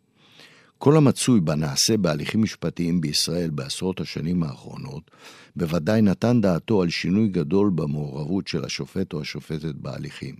כל 0.78 0.96
המצוי 0.96 1.40
בנעשה 1.40 1.96
בהליכים 1.96 2.42
משפטיים 2.42 3.00
בישראל 3.00 3.50
בעשרות 3.50 4.00
השנים 4.00 4.42
האחרונות, 4.42 5.10
בוודאי 5.56 6.02
נתן 6.02 6.40
דעתו 6.40 6.82
על 6.82 6.88
שינוי 6.88 7.28
גדול 7.28 7.70
במעורבות 7.74 8.48
של 8.48 8.64
השופט 8.64 9.12
או 9.12 9.20
השופטת 9.20 9.74
בהליכים. 9.74 10.34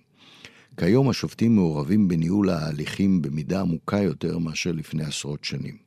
כיום 0.76 1.08
השופטים 1.08 1.54
מעורבים 1.54 2.08
בניהול 2.08 2.50
ההליכים 2.50 3.22
במידה 3.22 3.60
עמוקה 3.60 4.02
יותר 4.02 4.38
מאשר 4.38 4.72
לפני 4.72 5.04
עשרות 5.04 5.44
שנים. 5.44 5.85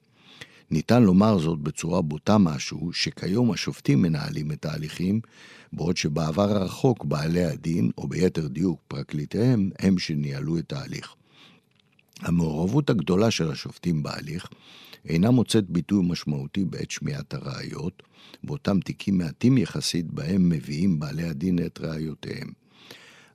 ניתן 0.71 1.03
לומר 1.03 1.37
זאת 1.37 1.59
בצורה 1.59 2.01
בוטה 2.01 2.37
משהו, 2.37 2.93
שכיום 2.93 3.51
השופטים 3.51 4.01
מנהלים 4.01 4.51
את 4.51 4.65
ההליכים, 4.65 5.21
בעוד 5.73 5.97
שבעבר 5.97 6.51
הרחוק 6.51 7.05
בעלי 7.05 7.43
הדין, 7.43 7.91
או 7.97 8.07
ביתר 8.07 8.47
דיוק 8.47 8.79
פרקליטיהם, 8.87 9.69
הם 9.79 9.99
שניהלו 9.99 10.57
את 10.57 10.73
ההליך. 10.73 11.15
המעורבות 12.19 12.89
הגדולה 12.89 13.31
של 13.31 13.51
השופטים 13.51 14.03
בהליך 14.03 14.49
אינה 15.05 15.31
מוצאת 15.31 15.69
ביטוי 15.69 16.05
משמעותי 16.07 16.65
בעת 16.65 16.91
שמיעת 16.91 17.33
הראיות, 17.33 18.03
באותם 18.43 18.79
תיקים 18.79 19.17
מעטים 19.17 19.57
יחסית 19.57 20.05
בהם 20.05 20.49
מביאים 20.49 20.99
בעלי 20.99 21.23
הדין 21.23 21.59
את 21.65 21.79
ראיותיהם. 21.81 22.58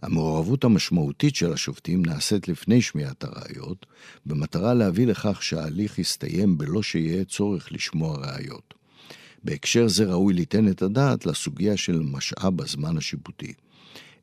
המעורבות 0.04 0.64
המשמעותית 0.64 1.34
של 1.34 1.52
השופטים 1.52 2.06
נעשית 2.06 2.49
לפני 2.49 2.82
שמיעת 2.82 3.25
הראיות, 3.25 3.87
במטרה 4.26 4.75
להביא 4.75 5.06
לכך 5.06 5.42
שההליך 5.42 5.99
יסתיים 5.99 6.58
בלא 6.58 6.82
שיהיה 6.82 7.25
צורך 7.25 7.73
לשמוע 7.73 8.16
ראיות. 8.18 8.75
בהקשר 9.44 9.88
זה 9.88 10.04
ראוי 10.04 10.34
ליתן 10.34 10.68
את 10.68 10.82
הדעת 10.82 11.26
לסוגיה 11.26 11.76
של 11.76 12.02
משאב 12.02 12.61
הזמן 12.61 12.96
השיפוטי. 12.96 13.52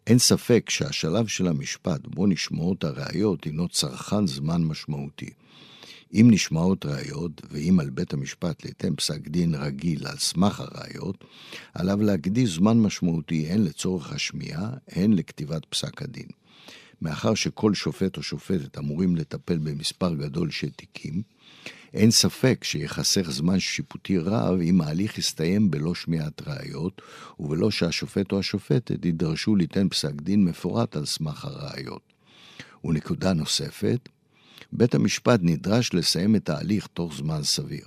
אין 0.08 0.18
ספק 0.18 0.70
שהשלב 0.70 1.28
של 1.28 1.48
המשפט 1.48 2.08
בו 2.08 2.28
נשמעות 2.28 2.84
הראיות 2.84 3.44
הינו 3.44 3.68
צרכן 3.68 4.28
זמן 4.28 4.64
משמעותי. 4.64 5.30
אם 6.14 6.28
נשמעות 6.32 6.86
ראיות, 6.86 7.42
ואם 7.50 7.80
על 7.80 7.90
בית 7.90 8.14
המשפט 8.14 8.66
ליתן 8.66 8.96
פסק 8.96 9.28
דין 9.28 9.56
רגיל 9.56 10.08
על 10.08 10.18
סמך 10.18 10.60
הראיות, 10.60 11.24
עליו 11.74 12.02
להקדיש 12.02 12.50
זמן 12.50 12.80
משמעותי 12.80 13.48
הן 13.48 13.64
לצורך 13.64 14.14
השמיעה, 14.14 14.70
הן 14.88 15.14
לכתיבת 15.14 15.66
פסק 15.66 16.02
הדין. 16.02 16.28
מאחר 17.02 17.34
שכל 17.34 17.74
שופט 17.74 18.18
או 18.18 18.24
שופטת 18.24 18.78
אמורים 18.78 19.16
לטפל 19.16 19.58
במספר 19.58 20.14
גדול 20.14 20.52
של 20.52 20.70
תיקים, 20.70 21.22
אין 21.94 22.12
ספק 22.12 22.64
שיחסך 22.64 23.32
זמן 23.32 23.60
שיפוטי 23.60 24.18
רב 24.18 24.60
אם 24.60 24.82
ההליך 24.82 25.18
יסתיים 25.18 25.72
בלא 25.72 25.96
שמיעת 25.96 26.42
ראיות, 26.48 27.02
ובלא 27.40 27.72
שהשופט 27.72 28.32
או 28.32 28.40
השופטת 28.40 29.06
יידרשו 29.06 29.56
ליתן 29.56 29.90
פסק 29.90 30.14
דין 30.22 30.46
מפורט 30.46 30.96
על 30.96 31.06
סמך 31.06 31.46
הראיות. 31.46 32.02
ונקודה 32.84 33.34
נוספת, 33.34 34.10
בית 34.74 34.96
המשפט 34.96 35.40
נדרש 35.44 35.94
לסיים 35.94 36.36
את 36.36 36.50
ההליך 36.50 36.88
תוך 36.88 37.16
זמן 37.16 37.44
סביר. 37.44 37.86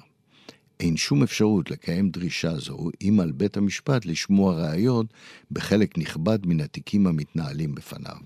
אין 0.80 0.96
שום 0.96 1.22
אפשרות 1.22 1.70
לקיים 1.70 2.10
דרישה 2.10 2.58
זו 2.58 2.90
אם 3.02 3.20
על 3.20 3.32
בית 3.32 3.56
המשפט 3.56 4.06
לשמוע 4.06 4.54
ראיות 4.54 5.06
בחלק 5.50 5.98
נכבד 5.98 6.46
מן 6.46 6.60
התיקים 6.60 7.06
המתנהלים 7.06 7.74
בפניו. 7.74 8.16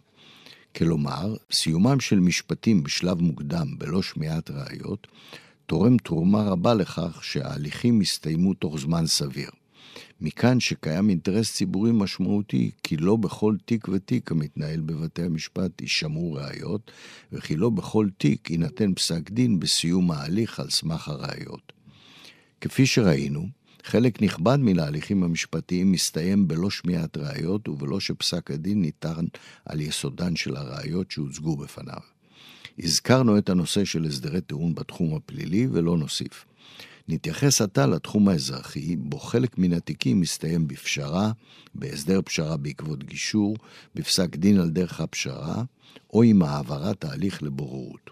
כלומר, 0.76 1.36
סיומם 1.52 2.00
של 2.00 2.20
משפטים 2.20 2.82
בשלב 2.82 3.20
מוקדם 3.22 3.78
בלא 3.78 4.02
שמיעת 4.02 4.50
ראיות, 4.50 5.06
תורם 5.66 5.96
תרומה 5.96 6.42
רבה 6.42 6.74
לכך 6.74 7.24
שההליכים 7.24 8.02
יסתיימו 8.02 8.54
תוך 8.54 8.78
זמן 8.78 9.06
סביר. 9.06 9.50
מכאן 10.20 10.60
שקיים 10.60 11.10
אינטרס 11.10 11.52
ציבורי 11.52 11.90
משמעותי 11.92 12.70
כי 12.82 12.96
לא 12.96 13.16
בכל 13.16 13.56
תיק 13.64 13.88
ותיק 13.88 14.32
המתנהל 14.32 14.80
בבתי 14.80 15.22
המשפט 15.22 15.80
יישמעו 15.80 16.32
ראיות, 16.32 16.90
וכי 17.32 17.56
לא 17.56 17.70
בכל 17.70 18.06
תיק 18.18 18.50
יינתן 18.50 18.94
פסק 18.94 19.30
דין 19.30 19.60
בסיום 19.60 20.10
ההליך 20.10 20.60
על 20.60 20.70
סמך 20.70 21.08
הראיות. 21.08 21.72
כפי 22.60 22.86
שראינו, 22.86 23.46
חלק 23.84 24.22
נכבד 24.22 24.56
מן 24.56 24.78
ההליכים 24.78 25.22
המשפטיים 25.22 25.92
מסתיים 25.92 26.48
בלא 26.48 26.70
שמיעת 26.70 27.16
ראיות 27.16 27.68
ובלא 27.68 28.00
שפסק 28.00 28.50
הדין 28.50 28.82
ניתן 28.82 29.24
על 29.64 29.80
יסודן 29.80 30.36
של 30.36 30.56
הראיות 30.56 31.10
שהוצגו 31.10 31.56
בפניו. 31.56 32.00
הזכרנו 32.78 33.38
את 33.38 33.48
הנושא 33.48 33.84
של 33.84 34.04
הסדרי 34.04 34.40
טיעון 34.40 34.74
בתחום 34.74 35.16
הפלילי 35.16 35.66
ולא 35.72 35.98
נוסיף. 35.98 36.47
נתייחס 37.08 37.60
עתה 37.60 37.86
לתחום 37.86 38.28
האזרחי, 38.28 38.96
בו 38.96 39.18
חלק 39.18 39.58
מן 39.58 39.72
התיקים 39.72 40.20
מסתיים 40.20 40.68
בפשרה, 40.68 41.32
בהסדר 41.74 42.20
פשרה 42.24 42.56
בעקבות 42.56 43.04
גישור, 43.04 43.56
בפסק 43.94 44.36
דין 44.36 44.60
על 44.60 44.70
דרך 44.70 45.00
הפשרה, 45.00 45.62
או 46.12 46.22
עם 46.22 46.42
העברת 46.42 47.04
ההליך 47.04 47.42
לבוררות. 47.42 48.10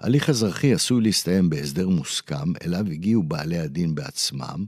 הליך 0.00 0.30
אזרחי 0.30 0.72
עשוי 0.72 1.02
להסתיים 1.02 1.50
בהסדר 1.50 1.88
מוסכם, 1.88 2.52
אליו 2.64 2.86
הגיעו 2.90 3.22
בעלי 3.22 3.58
הדין 3.58 3.94
בעצמם, 3.94 4.64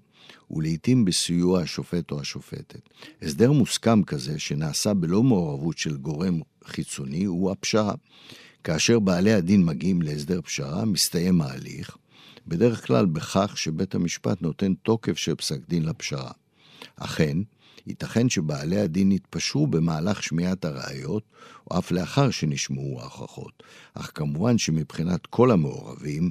ולעיתים 0.50 1.04
בסיוע 1.04 1.60
השופט 1.60 2.10
או 2.10 2.20
השופטת. 2.20 2.80
הסדר 3.22 3.52
מוסכם 3.52 4.02
כזה, 4.02 4.38
שנעשה 4.38 4.94
בלא 4.94 5.22
מעורבות 5.22 5.78
של 5.78 5.96
גורם 5.96 6.40
חיצוני, 6.64 7.24
הוא 7.24 7.50
הפשרה. 7.50 7.94
כאשר 8.64 8.98
בעלי 8.98 9.32
הדין 9.32 9.64
מגיעים 9.64 10.02
להסדר 10.02 10.40
פשרה, 10.40 10.84
מסתיים 10.84 11.40
ההליך, 11.40 11.96
בדרך 12.50 12.86
כלל 12.86 13.06
בכך 13.06 13.52
שבית 13.56 13.94
המשפט 13.94 14.42
נותן 14.42 14.74
תוקף 14.74 15.16
של 15.16 15.34
פסק 15.34 15.58
דין 15.68 15.82
לפשרה. 15.82 16.30
אכן, 16.96 17.36
ייתכן 17.86 18.28
שבעלי 18.28 18.80
הדין 18.80 19.12
יתפשרו 19.12 19.66
במהלך 19.66 20.22
שמיעת 20.22 20.64
הראיות, 20.64 21.22
או 21.70 21.78
אף 21.78 21.90
לאחר 21.90 22.30
שנשמעו 22.30 23.00
ההוכחות. 23.00 23.62
אך 23.94 24.10
כמובן 24.14 24.58
שמבחינת 24.58 25.26
כל 25.26 25.50
המעורבים, 25.50 26.30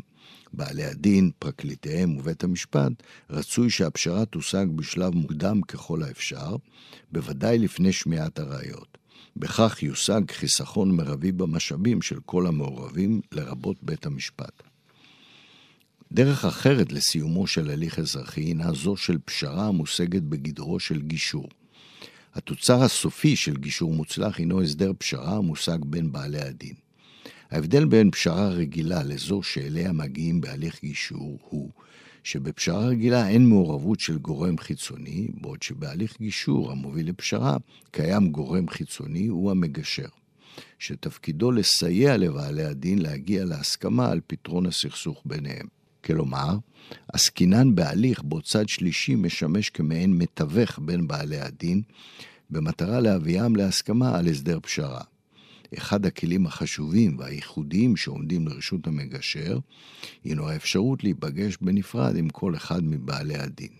בעלי 0.53 0.85
הדין, 0.85 1.31
פרקליטיהם 1.39 2.17
ובית 2.17 2.43
המשפט, 2.43 2.91
רצוי 3.29 3.69
שהפשרה 3.69 4.25
תושג 4.25 4.65
בשלב 4.75 5.15
מוקדם 5.15 5.61
ככל 5.61 6.03
האפשר, 6.03 6.55
בוודאי 7.11 7.59
לפני 7.59 7.93
שמיעת 7.93 8.39
הראיות. 8.39 8.97
בכך 9.37 9.83
יושג 9.83 10.21
חיסכון 10.31 10.91
מרבי 10.91 11.31
במשאבים 11.31 12.01
של 12.01 12.19
כל 12.25 12.47
המעורבים, 12.47 13.21
לרבות 13.31 13.77
בית 13.81 14.05
המשפט. 14.05 14.68
דרך 16.11 16.45
אחרת 16.45 16.91
לסיומו 16.91 17.47
של 17.47 17.69
הליך 17.69 17.99
אזרחי 17.99 18.41
הינה 18.41 18.73
זו 18.73 18.97
של 18.97 19.17
פשרה 19.25 19.67
המושגת 19.67 20.21
בגדרו 20.21 20.79
של 20.79 21.01
גישור. 21.01 21.47
התוצר 22.33 22.83
הסופי 22.83 23.35
של 23.35 23.57
גישור 23.57 23.93
מוצלח 23.93 24.37
הינו 24.37 24.61
הסדר 24.61 24.91
פשרה 24.97 25.37
המושג 25.37 25.77
בין 25.85 26.11
בעלי 26.11 26.41
הדין. 26.41 26.73
ההבדל 27.51 27.85
בין 27.85 28.11
פשרה 28.11 28.49
רגילה 28.49 29.03
לזו 29.03 29.43
שאליה 29.43 29.91
מגיעים 29.91 30.41
בהליך 30.41 30.81
גישור 30.81 31.39
הוא 31.49 31.69
שבפשרה 32.23 32.85
רגילה 32.85 33.29
אין 33.29 33.49
מעורבות 33.49 33.99
של 33.99 34.17
גורם 34.17 34.57
חיצוני, 34.57 35.27
בעוד 35.41 35.63
שבהליך 35.63 36.17
גישור 36.19 36.71
המוביל 36.71 37.09
לפשרה 37.09 37.57
קיים 37.91 38.31
גורם 38.31 38.69
חיצוני, 38.69 39.27
הוא 39.27 39.51
המגשר, 39.51 40.07
שתפקידו 40.79 41.51
לסייע 41.51 42.17
לבעלי 42.17 42.63
הדין 42.63 42.99
להגיע 42.99 43.45
להסכמה 43.45 44.11
על 44.11 44.21
פתרון 44.27 44.65
הסכסוך 44.65 45.21
ביניהם. 45.25 45.78
כלומר, 46.03 46.57
עסקינן 47.13 47.75
בהליך 47.75 48.21
בו 48.23 48.41
צד 48.41 48.69
שלישי 48.69 49.15
משמש 49.15 49.69
כמעין 49.69 50.13
מתווך 50.13 50.79
בין 50.79 51.07
בעלי 51.07 51.39
הדין, 51.39 51.81
במטרה 52.49 52.99
להביאם 52.99 53.55
להסכמה 53.55 54.17
על 54.17 54.27
הסדר 54.27 54.59
פשרה. 54.59 55.01
אחד 55.77 56.05
הכלים 56.05 56.45
החשובים 56.45 57.17
והייחודיים 57.19 57.97
שעומדים 57.97 58.47
לרשות 58.47 58.87
המגשר, 58.87 59.59
הינו 60.23 60.49
האפשרות 60.49 61.03
להיפגש 61.03 61.57
בנפרד 61.61 62.15
עם 62.15 62.29
כל 62.29 62.55
אחד 62.55 62.83
מבעלי 62.83 63.35
הדין. 63.35 63.71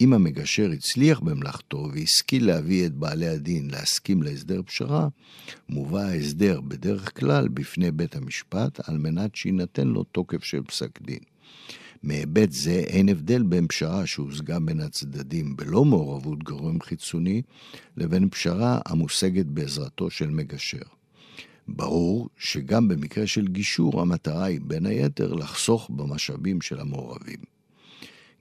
אם 0.00 0.12
המגשר 0.12 0.70
הצליח 0.70 1.20
במלאכתו 1.20 1.88
והשכיל 1.92 2.46
להביא 2.46 2.86
את 2.86 2.94
בעלי 2.94 3.28
הדין 3.28 3.70
להסכים 3.70 4.22
להסדר 4.22 4.62
פשרה, 4.62 5.08
מובא 5.68 6.00
ההסדר 6.00 6.60
בדרך 6.60 7.20
כלל 7.20 7.48
בפני 7.48 7.90
בית 7.90 8.16
המשפט 8.16 8.88
על 8.88 8.98
מנת 8.98 9.34
שיינתן 9.34 9.88
לו 9.88 10.04
תוקף 10.04 10.44
של 10.44 10.62
פסק 10.62 11.02
דין. 11.02 11.33
מהיבט 12.02 12.50
זה 12.50 12.72
אין 12.72 13.08
הבדל 13.08 13.42
בין 13.42 13.66
פשרה 13.68 14.06
שהושגה 14.06 14.58
בין 14.60 14.80
הצדדים 14.80 15.56
בלא 15.56 15.84
מעורבות 15.84 16.42
גורם 16.42 16.80
חיצוני, 16.80 17.42
לבין 17.96 18.28
פשרה 18.30 18.80
המושגת 18.86 19.46
בעזרתו 19.46 20.10
של 20.10 20.30
מגשר. 20.30 20.82
ברור 21.68 22.28
שגם 22.38 22.88
במקרה 22.88 23.26
של 23.26 23.48
גישור 23.48 24.00
המטרה 24.00 24.44
היא 24.44 24.60
בין 24.62 24.86
היתר 24.86 25.32
לחסוך 25.32 25.90
במשאבים 25.90 26.60
של 26.60 26.80
המעורבים. 26.80 27.38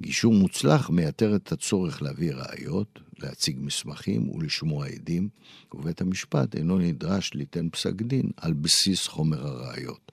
גישור 0.01 0.33
מוצלח 0.33 0.89
מייתר 0.89 1.35
את 1.35 1.51
הצורך 1.51 2.01
להביא 2.01 2.33
ראיות, 2.33 2.99
להציג 3.19 3.57
מסמכים 3.61 4.29
ולשמוע 4.29 4.87
עדים, 4.87 5.29
ובית 5.73 6.01
המשפט 6.01 6.55
אינו 6.55 6.77
נדרש 6.77 7.33
ליתן 7.33 7.69
פסק 7.69 8.01
דין 8.01 8.29
על 8.37 8.53
בסיס 8.53 9.07
חומר 9.07 9.47
הראיות. 9.47 10.12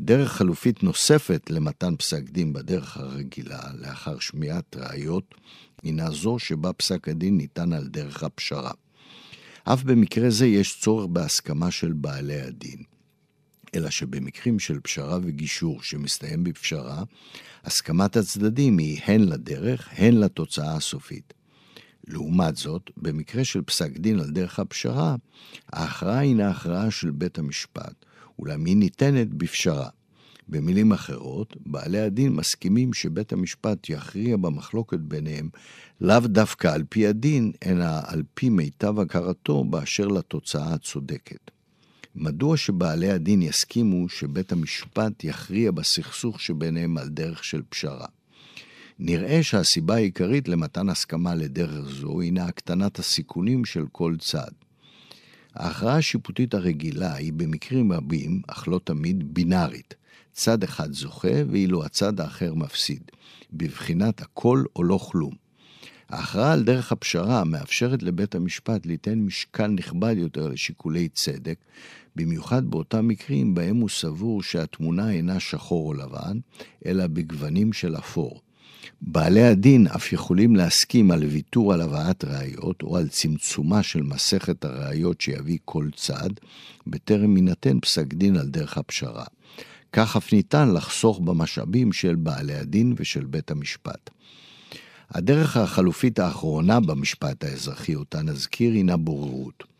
דרך 0.00 0.32
חלופית 0.32 0.82
נוספת 0.82 1.50
למתן 1.50 1.96
פסק 1.96 2.22
דין 2.22 2.52
בדרך 2.52 2.96
הרגילה, 2.96 3.60
לאחר 3.74 4.18
שמיעת 4.18 4.76
ראיות, 4.76 5.34
הינה 5.82 6.10
זו 6.10 6.38
שבה 6.38 6.72
פסק 6.72 7.08
הדין 7.08 7.36
ניתן 7.36 7.72
על 7.72 7.86
דרך 7.86 8.22
הפשרה. 8.22 8.72
אף 9.64 9.82
במקרה 9.82 10.30
זה 10.30 10.46
יש 10.46 10.80
צורך 10.80 11.06
בהסכמה 11.06 11.70
של 11.70 11.92
בעלי 11.92 12.40
הדין. 12.40 12.82
אלא 13.74 13.90
שבמקרים 13.90 14.58
של 14.58 14.80
פשרה 14.80 15.18
וגישור 15.22 15.82
שמסתיים 15.82 16.44
בפשרה, 16.44 17.02
הסכמת 17.64 18.16
הצדדים 18.16 18.78
היא 18.78 19.00
הן 19.04 19.20
לדרך, 19.20 19.88
הן 19.92 20.14
לתוצאה 20.14 20.76
הסופית. 20.76 21.34
לעומת 22.08 22.56
זאת, 22.56 22.90
במקרה 22.96 23.44
של 23.44 23.62
פסק 23.62 23.90
דין 23.90 24.20
על 24.20 24.30
דרך 24.30 24.58
הפשרה, 24.58 25.16
ההכרעה 25.72 26.18
הינה 26.18 26.50
הכרעה 26.50 26.90
של 26.90 27.10
בית 27.10 27.38
המשפט, 27.38 28.05
אולם 28.38 28.64
היא 28.64 28.76
ניתנת 28.76 29.34
בפשרה. 29.34 29.88
במילים 30.48 30.92
אחרות, 30.92 31.56
בעלי 31.66 32.00
הדין 32.00 32.32
מסכימים 32.32 32.92
שבית 32.92 33.32
המשפט 33.32 33.90
יכריע 33.90 34.36
במחלוקת 34.36 34.98
ביניהם 34.98 35.48
לאו 36.00 36.20
דווקא 36.20 36.68
על 36.68 36.82
פי 36.88 37.06
הדין, 37.06 37.52
אלא 37.66 37.86
על 38.06 38.22
פי 38.34 38.48
מיטב 38.48 39.00
הכרתו 39.00 39.64
באשר 39.64 40.06
לתוצאה 40.06 40.74
הצודקת. 40.74 41.50
מדוע 42.14 42.56
שבעלי 42.56 43.10
הדין 43.10 43.42
יסכימו 43.42 44.08
שבית 44.08 44.52
המשפט 44.52 45.24
יכריע 45.24 45.70
בסכסוך 45.70 46.40
שביניהם 46.40 46.98
על 46.98 47.08
דרך 47.08 47.44
של 47.44 47.62
פשרה? 47.68 48.06
נראה 48.98 49.42
שהסיבה 49.42 49.94
העיקרית 49.94 50.48
למתן 50.48 50.88
הסכמה 50.88 51.34
לדרך 51.34 51.90
זו 52.00 52.20
הינה 52.20 52.44
הקטנת 52.44 52.98
הסיכונים 52.98 53.64
של 53.64 53.84
כל 53.92 54.14
צד. 54.18 54.50
ההכרעה 55.56 55.96
השיפוטית 55.96 56.54
הרגילה 56.54 57.14
היא 57.14 57.32
במקרים 57.32 57.92
רבים, 57.92 58.42
אך 58.46 58.68
לא 58.68 58.80
תמיד, 58.84 59.34
בינארית. 59.34 59.94
צד 60.32 60.62
אחד 60.62 60.92
זוכה, 60.92 61.42
ואילו 61.50 61.84
הצד 61.84 62.20
האחר 62.20 62.54
מפסיד. 62.54 63.02
בבחינת 63.52 64.20
הכל 64.20 64.64
או 64.76 64.84
לא 64.84 64.98
כלום. 64.98 65.32
ההכרעה 66.10 66.52
על 66.52 66.62
דרך 66.62 66.92
הפשרה 66.92 67.44
מאפשרת 67.44 68.02
לבית 68.02 68.34
המשפט 68.34 68.86
ליתן 68.86 69.18
משקל 69.18 69.66
נכבד 69.66 70.14
יותר 70.18 70.48
לשיקולי 70.48 71.08
צדק, 71.08 71.58
במיוחד 72.16 72.70
באותם 72.70 73.08
מקרים 73.08 73.54
בהם 73.54 73.76
הוא 73.76 73.88
סבור 73.88 74.42
שהתמונה 74.42 75.10
אינה 75.10 75.40
שחור 75.40 75.88
או 75.88 75.94
לבן, 75.94 76.38
אלא 76.86 77.06
בגוונים 77.06 77.72
של 77.72 77.96
אפור. 77.96 78.40
בעלי 79.00 79.42
הדין 79.42 79.86
אף 79.86 80.12
יכולים 80.12 80.56
להסכים 80.56 81.10
על 81.10 81.24
ויתור 81.24 81.72
על 81.72 81.80
הבאת 81.80 82.24
ראיות 82.24 82.82
או 82.82 82.96
על 82.96 83.08
צמצומה 83.08 83.82
של 83.82 84.02
מסכת 84.02 84.64
הראיות 84.64 85.20
שיביא 85.20 85.58
כל 85.64 85.88
צד, 85.96 86.30
בטרם 86.86 87.36
יינתן 87.36 87.80
פסק 87.80 88.14
דין 88.14 88.36
על 88.36 88.48
דרך 88.48 88.78
הפשרה. 88.78 89.24
כך 89.92 90.16
אף 90.16 90.32
ניתן 90.32 90.72
לחסוך 90.74 91.20
במשאבים 91.20 91.92
של 91.92 92.14
בעלי 92.14 92.54
הדין 92.54 92.94
ושל 92.96 93.24
בית 93.24 93.50
המשפט. 93.50 94.10
הדרך 95.10 95.56
החלופית 95.56 96.18
האחרונה 96.18 96.80
במשפט 96.80 97.44
האזרחי, 97.44 97.94
אותה 97.94 98.22
נזכיר, 98.22 98.72
הינה 98.72 98.96
בוררות. 98.96 99.75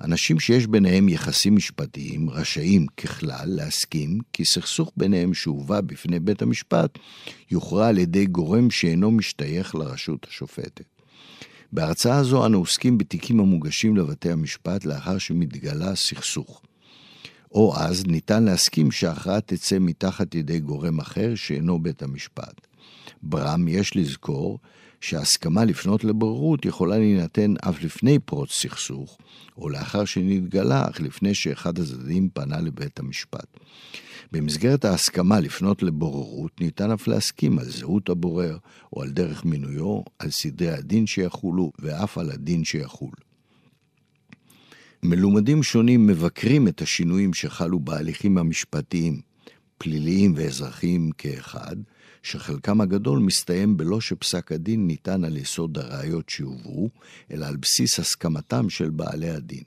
אנשים 0.00 0.40
שיש 0.40 0.66
ביניהם 0.66 1.08
יחסים 1.08 1.56
משפטיים 1.56 2.30
רשאים 2.30 2.86
ככלל 2.86 3.44
להסכים 3.46 4.18
כי 4.32 4.44
סכסוך 4.44 4.92
ביניהם 4.96 5.34
שהובא 5.34 5.80
בפני 5.80 6.20
בית 6.20 6.42
המשפט 6.42 6.98
יוכרע 7.50 7.88
על 7.88 7.98
ידי 7.98 8.26
גורם 8.26 8.70
שאינו 8.70 9.10
משתייך 9.10 9.74
לרשות 9.74 10.26
השופטת. 10.28 10.84
בהרצאה 11.72 12.22
זו 12.22 12.46
אנו 12.46 12.58
עוסקים 12.58 12.98
בתיקים 12.98 13.40
המוגשים 13.40 13.96
לבתי 13.96 14.30
המשפט 14.30 14.84
לאחר 14.84 15.18
שמתגלה 15.18 15.96
סכסוך. 15.96 16.62
או 17.52 17.76
אז 17.76 18.06
ניתן 18.06 18.44
להסכים 18.44 18.90
שההכרעה 18.90 19.40
תצא 19.40 19.78
מתחת 19.80 20.34
ידי 20.34 20.60
גורם 20.60 21.00
אחר 21.00 21.34
שאינו 21.34 21.82
בית 21.82 22.02
המשפט. 22.02 22.66
ברם 23.22 23.68
יש 23.68 23.96
לזכור 23.96 24.58
שהסכמה 25.00 25.64
לפנות 25.64 26.04
לבוררות 26.04 26.64
יכולה 26.64 26.98
להינתן 26.98 27.54
אף 27.68 27.82
לפני 27.82 28.18
פרוץ 28.18 28.52
סכסוך, 28.52 29.18
או 29.58 29.68
לאחר 29.68 30.04
שנתגלה, 30.04 30.88
אך 30.90 31.00
לפני 31.00 31.34
שאחד 31.34 31.78
הצדדים 31.78 32.28
פנה 32.28 32.60
לבית 32.60 32.98
המשפט. 32.98 33.46
במסגרת 34.32 34.84
ההסכמה 34.84 35.40
לפנות 35.40 35.82
לבוררות, 35.82 36.60
ניתן 36.60 36.90
אף 36.90 37.08
להסכים 37.08 37.58
על 37.58 37.64
זהות 37.64 38.08
הבורר, 38.08 38.58
או 38.92 39.02
על 39.02 39.10
דרך 39.10 39.44
מינויו, 39.44 40.00
על 40.18 40.30
סדרי 40.30 40.70
הדין 40.70 41.06
שיחולו, 41.06 41.72
ואף 41.78 42.18
על 42.18 42.30
הדין 42.30 42.64
שיחול. 42.64 43.12
מלומדים 45.02 45.62
שונים 45.62 46.06
מבקרים 46.06 46.68
את 46.68 46.82
השינויים 46.82 47.34
שחלו 47.34 47.80
בהליכים 47.80 48.38
המשפטיים, 48.38 49.20
פליליים 49.78 50.34
ואזרחיים 50.36 51.10
כאחד, 51.18 51.76
שחלקם 52.26 52.80
הגדול 52.80 53.18
מסתיים 53.18 53.76
בלא 53.76 54.00
שפסק 54.00 54.52
הדין 54.52 54.86
ניתן 54.86 55.24
על 55.24 55.36
יסוד 55.36 55.78
הראיות 55.78 56.28
שהובאו, 56.28 56.88
אלא 57.30 57.46
על 57.46 57.56
בסיס 57.56 57.98
הסכמתם 57.98 58.70
של 58.70 58.90
בעלי 58.90 59.30
הדין. 59.30 59.62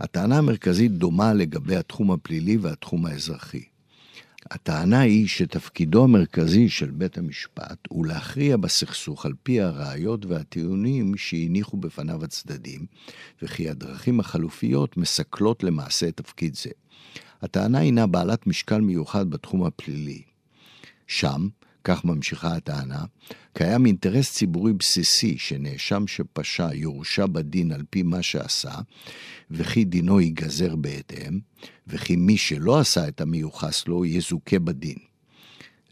הטענה 0.00 0.38
המרכזית 0.38 0.92
דומה 0.92 1.34
לגבי 1.34 1.76
התחום 1.76 2.10
הפלילי 2.10 2.56
והתחום 2.56 3.06
האזרחי. 3.06 3.62
הטענה 4.50 5.00
היא 5.00 5.28
שתפקידו 5.28 6.04
המרכזי 6.04 6.68
של 6.68 6.90
בית 6.90 7.18
המשפט 7.18 7.78
הוא 7.88 8.06
להכריע 8.06 8.56
בסכסוך 8.56 9.26
על 9.26 9.32
פי 9.42 9.60
הראיות 9.60 10.26
והטיעונים 10.26 11.16
שהניחו 11.16 11.76
בפניו 11.76 12.24
הצדדים, 12.24 12.86
וכי 13.42 13.70
הדרכים 13.70 14.20
החלופיות 14.20 14.96
מסכלות 14.96 15.62
למעשה 15.62 16.10
תפקיד 16.10 16.54
זה. 16.56 16.70
הטענה 17.42 17.78
הינה 17.78 18.06
בעלת 18.06 18.46
משקל 18.46 18.80
מיוחד 18.80 19.30
בתחום 19.30 19.64
הפלילי. 19.64 20.22
שם, 21.08 21.48
כך 21.88 22.04
ממשיכה 22.04 22.56
הטענה, 22.56 23.04
קיים 23.52 23.86
אינטרס 23.86 24.32
ציבורי 24.32 24.72
בסיסי 24.72 25.38
שנאשם 25.38 26.06
שפשע 26.06 26.68
יורשע 26.74 27.26
בדין 27.26 27.72
על 27.72 27.82
פי 27.90 28.02
מה 28.02 28.22
שעשה, 28.22 28.74
וכי 29.50 29.84
דינו 29.84 30.20
ייגזר 30.20 30.76
בהתאם, 30.76 31.38
וכי 31.86 32.16
מי 32.16 32.36
שלא 32.36 32.78
עשה 32.78 33.08
את 33.08 33.20
המיוחס 33.20 33.88
לו 33.88 34.04
יזוכה 34.04 34.58
בדין. 34.58 35.07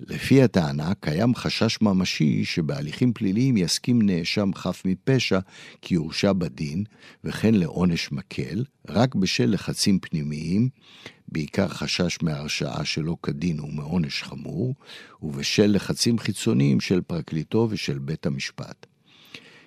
לפי 0.01 0.43
הטענה, 0.43 0.93
קיים 1.01 1.35
חשש 1.35 1.79
ממשי 1.83 2.45
שבהליכים 2.45 3.13
פליליים 3.13 3.57
יסכים 3.57 4.03
נאשם 4.03 4.51
חף 4.55 4.83
מפשע 4.85 5.39
כי 5.83 5.95
יורשע 5.95 6.33
בדין, 6.33 6.85
וכן 7.25 7.55
לעונש 7.55 8.13
מקל, 8.13 8.65
רק 8.89 9.15
בשל 9.15 9.51
לחצים 9.51 9.99
פנימיים, 9.99 10.69
בעיקר 11.29 11.69
חשש 11.69 12.19
מהרשעה 12.23 12.85
שלא 12.85 13.17
כדין 13.23 13.61
ומעונש 13.61 14.23
חמור, 14.23 14.75
ובשל 15.23 15.71
לחצים 15.75 16.19
חיצוניים 16.19 16.81
של 16.81 17.01
פרקליטו 17.01 17.69
ושל 17.71 17.99
בית 17.99 18.27
המשפט. 18.27 18.87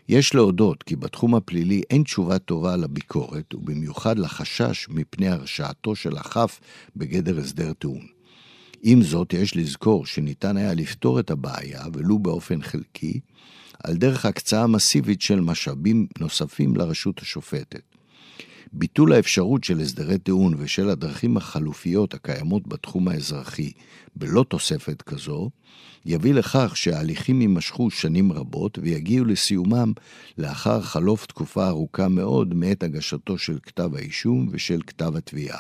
יש 0.10 0.36
להודות 0.36 0.84
כי 0.84 0.96
בתחום 0.96 1.36
הפלילי 1.36 1.82
אין 1.90 2.04
תשובה 2.04 2.40
טובה 2.40 2.76
לביקורת, 2.76 3.54
ובמיוחד 3.54 4.20
לחשש 4.20 4.90
מפני 4.90 5.28
הרשעתו 5.28 5.96
של 5.96 6.18
החף 6.18 6.60
בגדר 6.96 7.40
הסדר 7.40 7.74
טיעון. 7.74 8.19
עם 8.82 9.02
זאת, 9.02 9.34
יש 9.34 9.56
לזכור 9.56 10.06
שניתן 10.06 10.58
היה 10.58 10.74
לפתור 10.74 11.20
את 11.20 11.32
הבעיה, 11.32 11.84
ולו 11.94 12.20
באופן 12.20 12.62
חלקי, 12.62 13.20
על 13.84 13.98
דרך 13.98 14.26
הקצאה 14.26 14.68
מסיבית 14.68 15.22
של 15.22 15.40
משאבים 15.40 16.08
נוספים 16.20 16.76
לרשות 16.76 17.20
השופטת. 17.20 17.82
ביטול 18.74 19.14
האפשרות 19.14 19.64
של 19.64 19.80
הסדרי 19.80 20.18
טיעון 20.18 20.54
ושל 20.58 20.90
הדרכים 20.90 21.38
החלופיות 21.38 22.14
הקיימות 22.14 22.68
בתחום 22.68 23.08
האזרחי 23.08 23.72
בלא 24.16 24.46
תוספת 24.50 25.02
כזו, 25.02 25.50
יביא 26.06 26.34
לכך 26.34 26.72
שההליכים 26.76 27.42
יימשכו 27.42 27.90
שנים 27.92 28.32
רבות 28.32 28.80
ויגיעו 28.82 29.26
לסיומם 29.26 29.94
לאחר 30.38 30.82
חלוף 30.82 31.26
תקופה 31.26 31.68
ארוכה 31.68 32.08
מאוד 32.08 32.54
מעת 32.54 32.84
הגשתו 32.84 33.38
של 33.38 33.58
כתב 33.64 33.96
האישום 33.96 34.50
ושל 34.52 34.80
כתב 34.88 35.16
התביעה. 35.16 35.60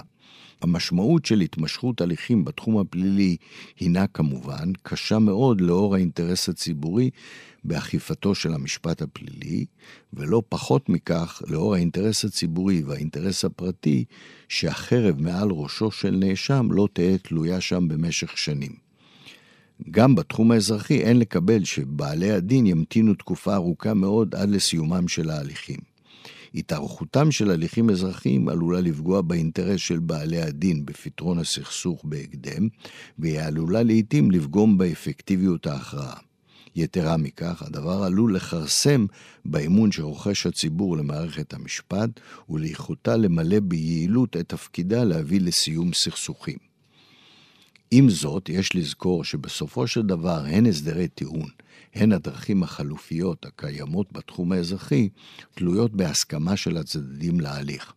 המשמעות 0.61 1.25
של 1.25 1.41
התמשכות 1.41 2.01
הליכים 2.01 2.45
בתחום 2.45 2.77
הפלילי 2.77 3.37
הינה 3.79 4.07
כמובן 4.07 4.71
קשה 4.83 5.19
מאוד 5.19 5.61
לאור 5.61 5.95
האינטרס 5.95 6.49
הציבורי 6.49 7.09
באכיפתו 7.63 8.35
של 8.35 8.53
המשפט 8.53 9.01
הפלילי, 9.01 9.65
ולא 10.13 10.43
פחות 10.49 10.89
מכך 10.89 11.41
לאור 11.47 11.75
האינטרס 11.75 12.25
הציבורי 12.25 12.83
והאינטרס 12.83 13.45
הפרטי 13.45 14.05
שהחרב 14.49 15.21
מעל 15.21 15.51
ראשו 15.51 15.91
של 15.91 16.15
נאשם 16.15 16.67
לא 16.71 16.87
תהא 16.93 17.17
תלויה 17.17 17.61
שם 17.61 17.87
במשך 17.87 18.37
שנים. 18.37 18.89
גם 19.91 20.15
בתחום 20.15 20.51
האזרחי 20.51 20.99
אין 21.01 21.19
לקבל 21.19 21.63
שבעלי 21.63 22.31
הדין 22.31 22.65
ימתינו 22.67 23.13
תקופה 23.13 23.55
ארוכה 23.55 23.93
מאוד 23.93 24.35
עד 24.35 24.49
לסיומם 24.49 25.07
של 25.07 25.29
ההליכים. 25.29 25.98
התארכותם 26.55 27.31
של 27.31 27.51
הליכים 27.51 27.89
אזרחיים 27.89 28.49
עלולה 28.49 28.81
לפגוע 28.81 29.21
באינטרס 29.21 29.79
של 29.79 29.99
בעלי 29.99 30.41
הדין 30.41 30.85
בפתרון 30.85 31.39
הסכסוך 31.39 32.05
בהקדם, 32.05 32.67
והיא 33.19 33.41
עלולה 33.41 33.83
לעיתים 33.83 34.31
לפגום 34.31 34.77
באפקטיביות 34.77 35.67
ההכרעה. 35.67 36.19
יתרה 36.75 37.17
מכך, 37.17 37.63
הדבר 37.65 38.03
עלול 38.03 38.35
לכרסם 38.35 39.05
באמון 39.45 39.91
שרוכש 39.91 40.45
הציבור 40.45 40.97
למערכת 40.97 41.53
המשפט 41.53 42.09
וליכולתה 42.49 43.17
למלא 43.17 43.59
ביעילות 43.59 44.37
את 44.37 44.49
תפקידה 44.49 45.03
להביא 45.03 45.41
לסיום 45.41 45.93
סכסוכים. 45.93 46.68
עם 47.91 48.09
זאת, 48.09 48.49
יש 48.49 48.75
לזכור 48.75 49.23
שבסופו 49.23 49.87
של 49.87 50.01
דבר 50.01 50.45
הן 50.45 50.65
הסדרי 50.65 51.07
טיעון, 51.07 51.49
הן 51.93 52.11
הדרכים 52.11 52.63
החלופיות 52.63 53.45
הקיימות 53.45 54.11
בתחום 54.11 54.51
האזרחי, 54.51 55.09
תלויות 55.55 55.93
בהסכמה 55.93 56.57
של 56.57 56.77
הצדדים 56.77 57.39
להליך. 57.39 57.93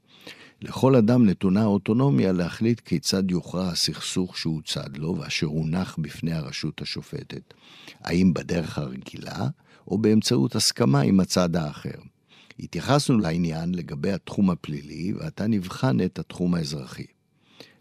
לכל 0.63 0.97
אדם 0.97 1.27
נתונה 1.27 1.65
אוטונומיה 1.65 2.33
להחליט 2.33 2.81
כיצד 2.81 3.31
יוכרע 3.31 3.69
הסכסוך 3.69 4.39
שהוצד 4.39 4.97
לו 4.97 5.17
ואשר 5.19 5.47
הונח 5.47 5.97
בפני 6.01 6.33
הרשות 6.33 6.83
השופטת. 6.83 7.55
האם 8.01 8.35
בדרך 8.35 8.79
הרגילה, 8.79 9.49
או 9.89 9.99
באמצעות 9.99 10.57
הסכמה 10.57 11.01
עם 11.01 11.21
הצד 11.21 11.57
האחר. 11.57 12.01
התייחסנו 12.59 13.19
לעניין 13.19 13.75
לגבי 13.75 14.13
התחום 14.13 14.51
הפלילי, 14.51 15.13
ועתה 15.13 15.47
נבחן 15.47 16.01
את 16.01 16.19
התחום 16.19 16.55
האזרחי. 16.55 17.07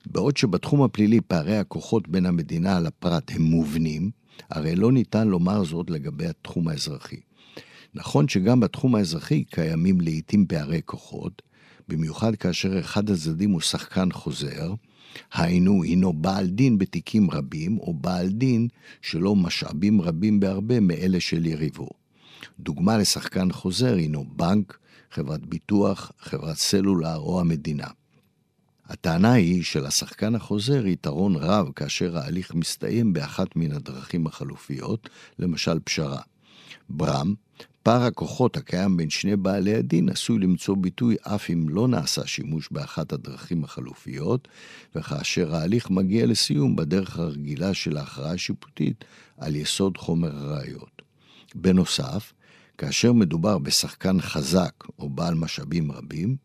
בעוד 0.05 0.37
שבתחום 0.37 0.83
הפלילי 0.83 1.21
פערי 1.21 1.57
הכוחות 1.57 2.07
בין 2.07 2.25
המדינה 2.25 2.79
לפרט 2.79 3.31
הם 3.31 3.41
מובנים, 3.41 4.11
הרי 4.49 4.75
לא 4.75 4.91
ניתן 4.91 5.27
לומר 5.27 5.63
זאת 5.63 5.89
לגבי 5.89 6.27
התחום 6.27 6.67
האזרחי. 6.67 7.19
נכון 7.93 8.27
שגם 8.27 8.59
בתחום 8.59 8.95
האזרחי 8.95 9.43
קיימים 9.43 10.01
לעיתים 10.01 10.45
פערי 10.47 10.81
כוחות, 10.85 11.41
במיוחד 11.87 12.35
כאשר 12.35 12.79
אחד 12.79 13.09
הצדדים 13.09 13.51
הוא 13.51 13.61
שחקן 13.61 14.11
חוזר, 14.11 14.73
היינו 15.33 15.83
הינו 15.83 16.13
בעל 16.13 16.47
דין 16.47 16.77
בתיקים 16.77 17.31
רבים, 17.31 17.77
או 17.77 17.93
בעל 17.93 18.29
דין 18.29 18.67
שלו 19.01 19.35
משאבים 19.35 20.01
רבים 20.01 20.39
בהרבה 20.39 20.79
מאלה 20.79 21.19
של 21.19 21.45
יריבו. 21.45 21.89
דוגמה 22.59 22.97
לשחקן 22.97 23.51
חוזר 23.51 23.95
הינו 23.95 24.25
בנק, 24.35 24.77
חברת 25.11 25.45
ביטוח, 25.45 26.11
חברת 26.19 26.55
סלולר 26.55 27.17
או 27.17 27.39
המדינה. 27.39 27.87
הטענה 28.91 29.33
היא 29.33 29.63
שלשחקן 29.63 30.35
החוזר 30.35 30.87
יתרון 30.87 31.35
רב 31.35 31.71
כאשר 31.75 32.17
ההליך 32.17 32.55
מסתיים 32.55 33.13
באחת 33.13 33.55
מן 33.55 33.71
הדרכים 33.71 34.27
החלופיות, 34.27 35.09
למשל 35.39 35.79
פשרה. 35.79 36.21
ברם, 36.89 37.33
פער 37.83 38.01
הכוחות 38.01 38.57
הקיים 38.57 38.97
בין 38.97 39.09
שני 39.09 39.35
בעלי 39.35 39.75
הדין 39.75 40.09
עשוי 40.09 40.39
למצוא 40.39 40.75
ביטוי 40.77 41.15
אף 41.21 41.49
אם 41.49 41.69
לא 41.69 41.87
נעשה 41.87 42.27
שימוש 42.27 42.69
באחת 42.71 43.13
הדרכים 43.13 43.63
החלופיות, 43.63 44.47
וכאשר 44.95 45.55
ההליך 45.55 45.89
מגיע 45.89 46.25
לסיום 46.25 46.75
בדרך 46.75 47.19
הרגילה 47.19 47.73
של 47.73 47.97
ההכרעה 47.97 48.33
השיפוטית 48.33 49.05
על 49.37 49.55
יסוד 49.55 49.97
חומר 49.97 50.35
הראיות. 50.35 51.01
בנוסף, 51.55 52.33
כאשר 52.77 53.13
מדובר 53.13 53.57
בשחקן 53.57 54.21
חזק 54.21 54.73
או 54.99 55.09
בעל 55.09 55.35
משאבים 55.35 55.91
רבים, 55.91 56.35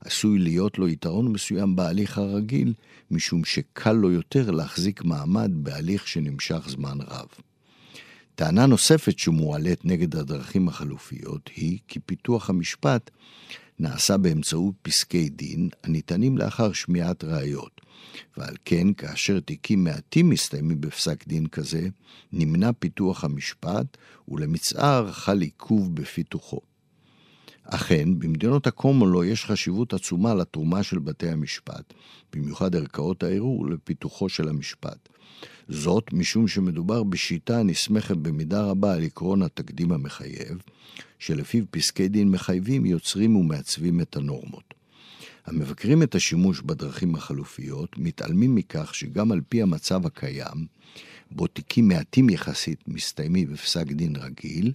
עשוי 0.00 0.38
להיות 0.38 0.78
לו 0.78 0.88
יתרון 0.88 1.32
מסוים 1.32 1.76
בהליך 1.76 2.18
הרגיל, 2.18 2.74
משום 3.10 3.44
שקל 3.44 3.92
לו 3.92 4.10
יותר 4.10 4.50
להחזיק 4.50 5.04
מעמד 5.04 5.50
בהליך 5.54 6.08
שנמשך 6.08 6.68
זמן 6.68 6.98
רב. 7.00 7.26
טענה 8.34 8.66
נוספת 8.66 9.18
שמועלית 9.18 9.84
נגד 9.84 10.16
הדרכים 10.16 10.68
החלופיות 10.68 11.50
היא 11.56 11.78
כי 11.88 12.00
פיתוח 12.00 12.50
המשפט 12.50 13.10
נעשה 13.78 14.16
באמצעות 14.16 14.74
פסקי 14.82 15.28
דין 15.28 15.68
הניתנים 15.84 16.38
לאחר 16.38 16.72
שמיעת 16.72 17.24
ראיות, 17.24 17.80
ועל 18.36 18.54
כן 18.64 18.92
כאשר 18.92 19.40
תיקים 19.40 19.84
מעטים 19.84 20.30
מסתיימים 20.30 20.80
בפסק 20.80 21.26
דין 21.26 21.46
כזה, 21.46 21.88
נמנע 22.32 22.70
פיתוח 22.78 23.24
המשפט 23.24 23.96
ולמצער 24.28 25.12
חל 25.12 25.40
עיכוב 25.40 25.94
בפיתוחו. 25.94 26.60
אכן, 27.70 28.18
במדינות 28.18 28.66
הקומולו 28.66 29.24
יש 29.24 29.44
חשיבות 29.44 29.94
עצומה 29.94 30.34
לתרומה 30.34 30.82
של 30.82 30.98
בתי 30.98 31.28
המשפט, 31.28 31.94
במיוחד 32.32 32.76
ערכאות 32.76 33.22
הערעור, 33.22 33.70
לפיתוחו 33.70 34.28
של 34.28 34.48
המשפט. 34.48 35.08
זאת 35.68 36.12
משום 36.12 36.48
שמדובר 36.48 37.02
בשיטה 37.02 37.58
הנסמכת 37.58 38.16
במידה 38.16 38.62
רבה 38.62 38.94
על 38.94 39.04
עקרון 39.04 39.42
התקדים 39.42 39.92
המחייב, 39.92 40.62
שלפיו 41.18 41.64
פסקי 41.70 42.08
דין 42.08 42.30
מחייבים 42.30 42.86
יוצרים 42.86 43.36
ומעצבים 43.36 44.00
את 44.00 44.16
הנורמות. 44.16 44.74
המבקרים 45.46 46.02
את 46.02 46.14
השימוש 46.14 46.60
בדרכים 46.60 47.14
החלופיות 47.14 47.98
מתעלמים 47.98 48.54
מכך 48.54 48.94
שגם 48.94 49.32
על 49.32 49.40
פי 49.48 49.62
המצב 49.62 50.06
הקיים, 50.06 50.66
בו 51.30 51.46
תיקים 51.46 51.88
מעטים 51.88 52.30
יחסית 52.30 52.88
מסתיימים 52.88 53.52
בפסק 53.52 53.86
דין 53.86 54.16
רגיל, 54.16 54.72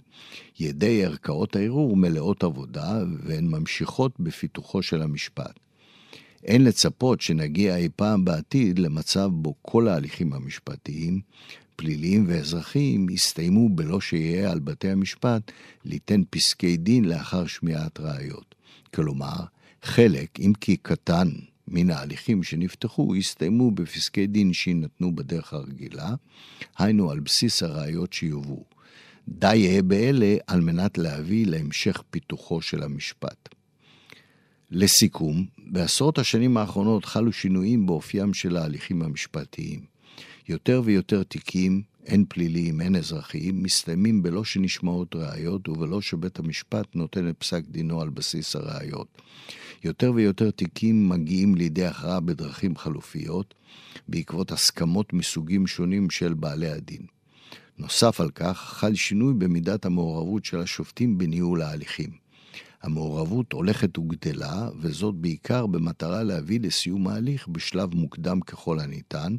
ידי 0.60 1.04
ערכאות 1.04 1.56
הערעור 1.56 1.96
מלאות 1.96 2.44
עבודה 2.44 3.02
והן 3.22 3.46
ממשיכות 3.46 4.20
בפיתוחו 4.20 4.82
של 4.82 5.02
המשפט. 5.02 5.58
אין 6.44 6.64
לצפות 6.64 7.20
שנגיע 7.20 7.76
אי 7.76 7.88
פעם 7.96 8.24
בעתיד 8.24 8.78
למצב 8.78 9.30
בו 9.32 9.54
כל 9.62 9.88
ההליכים 9.88 10.32
המשפטיים, 10.32 11.20
פליליים 11.76 12.24
ואזרחיים, 12.28 13.08
יסתיימו 13.08 13.68
בלא 13.68 14.00
שיהיה 14.00 14.52
על 14.52 14.58
בתי 14.58 14.90
המשפט 14.90 15.52
ליתן 15.84 16.22
פסקי 16.30 16.76
דין 16.76 17.04
לאחר 17.04 17.46
שמיעת 17.46 18.00
ראיות. 18.00 18.54
כלומר, 18.94 19.36
חלק, 19.82 20.40
אם 20.40 20.52
כי 20.60 20.76
קטן, 20.76 21.28
מן 21.68 21.90
ההליכים 21.90 22.42
שנפתחו 22.42 23.14
הסתיימו 23.14 23.70
בפסקי 23.70 24.26
דין 24.26 24.52
שיינתנו 24.52 25.16
בדרך 25.16 25.52
הרגילה, 25.52 26.14
היינו 26.78 27.10
על 27.10 27.20
בסיס 27.20 27.62
הראיות 27.62 28.12
שיובאו. 28.12 28.64
די 29.28 29.56
יהיה 29.56 29.82
באלה 29.82 30.36
על 30.46 30.60
מנת 30.60 30.98
להביא 30.98 31.46
להמשך 31.46 32.02
פיתוחו 32.10 32.62
של 32.62 32.82
המשפט. 32.82 33.48
לסיכום, 34.70 35.46
בעשרות 35.58 36.18
השנים 36.18 36.56
האחרונות 36.56 37.04
חלו 37.04 37.32
שינויים 37.32 37.86
באופיים 37.86 38.34
של 38.34 38.56
ההליכים 38.56 39.02
המשפטיים. 39.02 39.80
יותר 40.48 40.82
ויותר 40.84 41.22
תיקים, 41.22 41.82
הן 42.06 42.24
פליליים 42.28 42.80
הן 42.80 42.96
אזרחיים, 42.96 43.62
מסתיימים 43.62 44.22
בלא 44.22 44.44
שנשמעות 44.44 45.16
ראיות 45.16 45.68
ובלא 45.68 46.00
שבית 46.00 46.38
המשפט 46.38 46.96
נותן 46.96 47.28
את 47.28 47.34
פסק 47.38 47.62
דינו 47.68 48.00
על 48.00 48.08
בסיס 48.08 48.56
הראיות. 48.56 49.22
יותר 49.84 50.12
ויותר 50.14 50.50
תיקים 50.50 51.08
מגיעים 51.08 51.54
לידי 51.54 51.86
הכרעה 51.86 52.20
בדרכים 52.20 52.76
חלופיות, 52.76 53.54
בעקבות 54.08 54.52
הסכמות 54.52 55.12
מסוגים 55.12 55.66
שונים 55.66 56.10
של 56.10 56.34
בעלי 56.34 56.70
הדין. 56.70 57.06
נוסף 57.78 58.20
על 58.20 58.30
כך, 58.30 58.58
חל 58.58 58.94
שינוי 58.94 59.34
במידת 59.34 59.84
המעורבות 59.86 60.44
של 60.44 60.60
השופטים 60.60 61.18
בניהול 61.18 61.62
ההליכים. 61.62 62.23
המעורבות 62.84 63.52
הולכת 63.52 63.98
וגדלה, 63.98 64.68
וזאת 64.80 65.14
בעיקר 65.14 65.66
במטרה 65.66 66.22
להביא 66.22 66.60
לסיום 66.60 67.08
ההליך 67.08 67.48
בשלב 67.48 67.94
מוקדם 67.94 68.40
ככל 68.40 68.80
הניתן, 68.80 69.36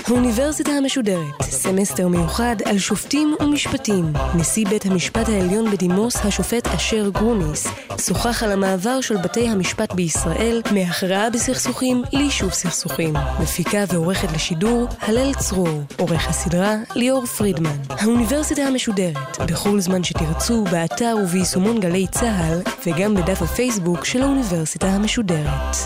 האוניברסיטה 0.09 0.71
המשודרת, 0.71 1.43
סמסטר 1.43 2.09
מיוחד 2.09 2.57
על 2.65 2.79
שופטים 2.79 3.37
ומשפטים. 3.41 4.13
נשיא 4.35 4.67
בית 4.67 4.87
המשפט 4.87 5.29
העליון 5.29 5.71
בדימוס, 5.71 6.17
השופט 6.17 6.67
אשר 6.67 7.09
גרוניס, 7.09 7.67
שוחח 8.07 8.43
על 8.43 8.53
המעבר 8.53 9.01
של 9.01 9.17
בתי 9.17 9.49
המשפט 9.49 9.93
בישראל 9.93 10.63
מהכרעה 10.73 11.31
בסכסוכים 11.31 12.03
ליישוב 12.13 12.53
סכסוכים. 12.53 13.15
מפיקה 13.41 13.85
ועורכת 13.89 14.33
לשידור, 14.33 14.89
הלל 15.01 15.35
צרור. 15.35 15.83
עורך 15.99 16.29
הסדרה, 16.29 16.75
ליאור 16.97 17.27
פרידמן. 17.27 17.77
האוניברסיטה 17.91 18.63
המשודרת, 18.63 19.39
בכל 19.49 19.81
זמן 19.81 20.05
שתרצו, 20.05 20.65
באתר 20.65 21.17
וביישומון 21.23 21.81
גלי 21.81 22.07
צה"ל, 22.07 22.61
וגם 22.87 23.15
בדף 23.15 23.43
הפייסבוק 23.43 24.05
של 24.05 24.23
האוניברסיטה 24.23 24.87
המשודרת. 24.87 25.77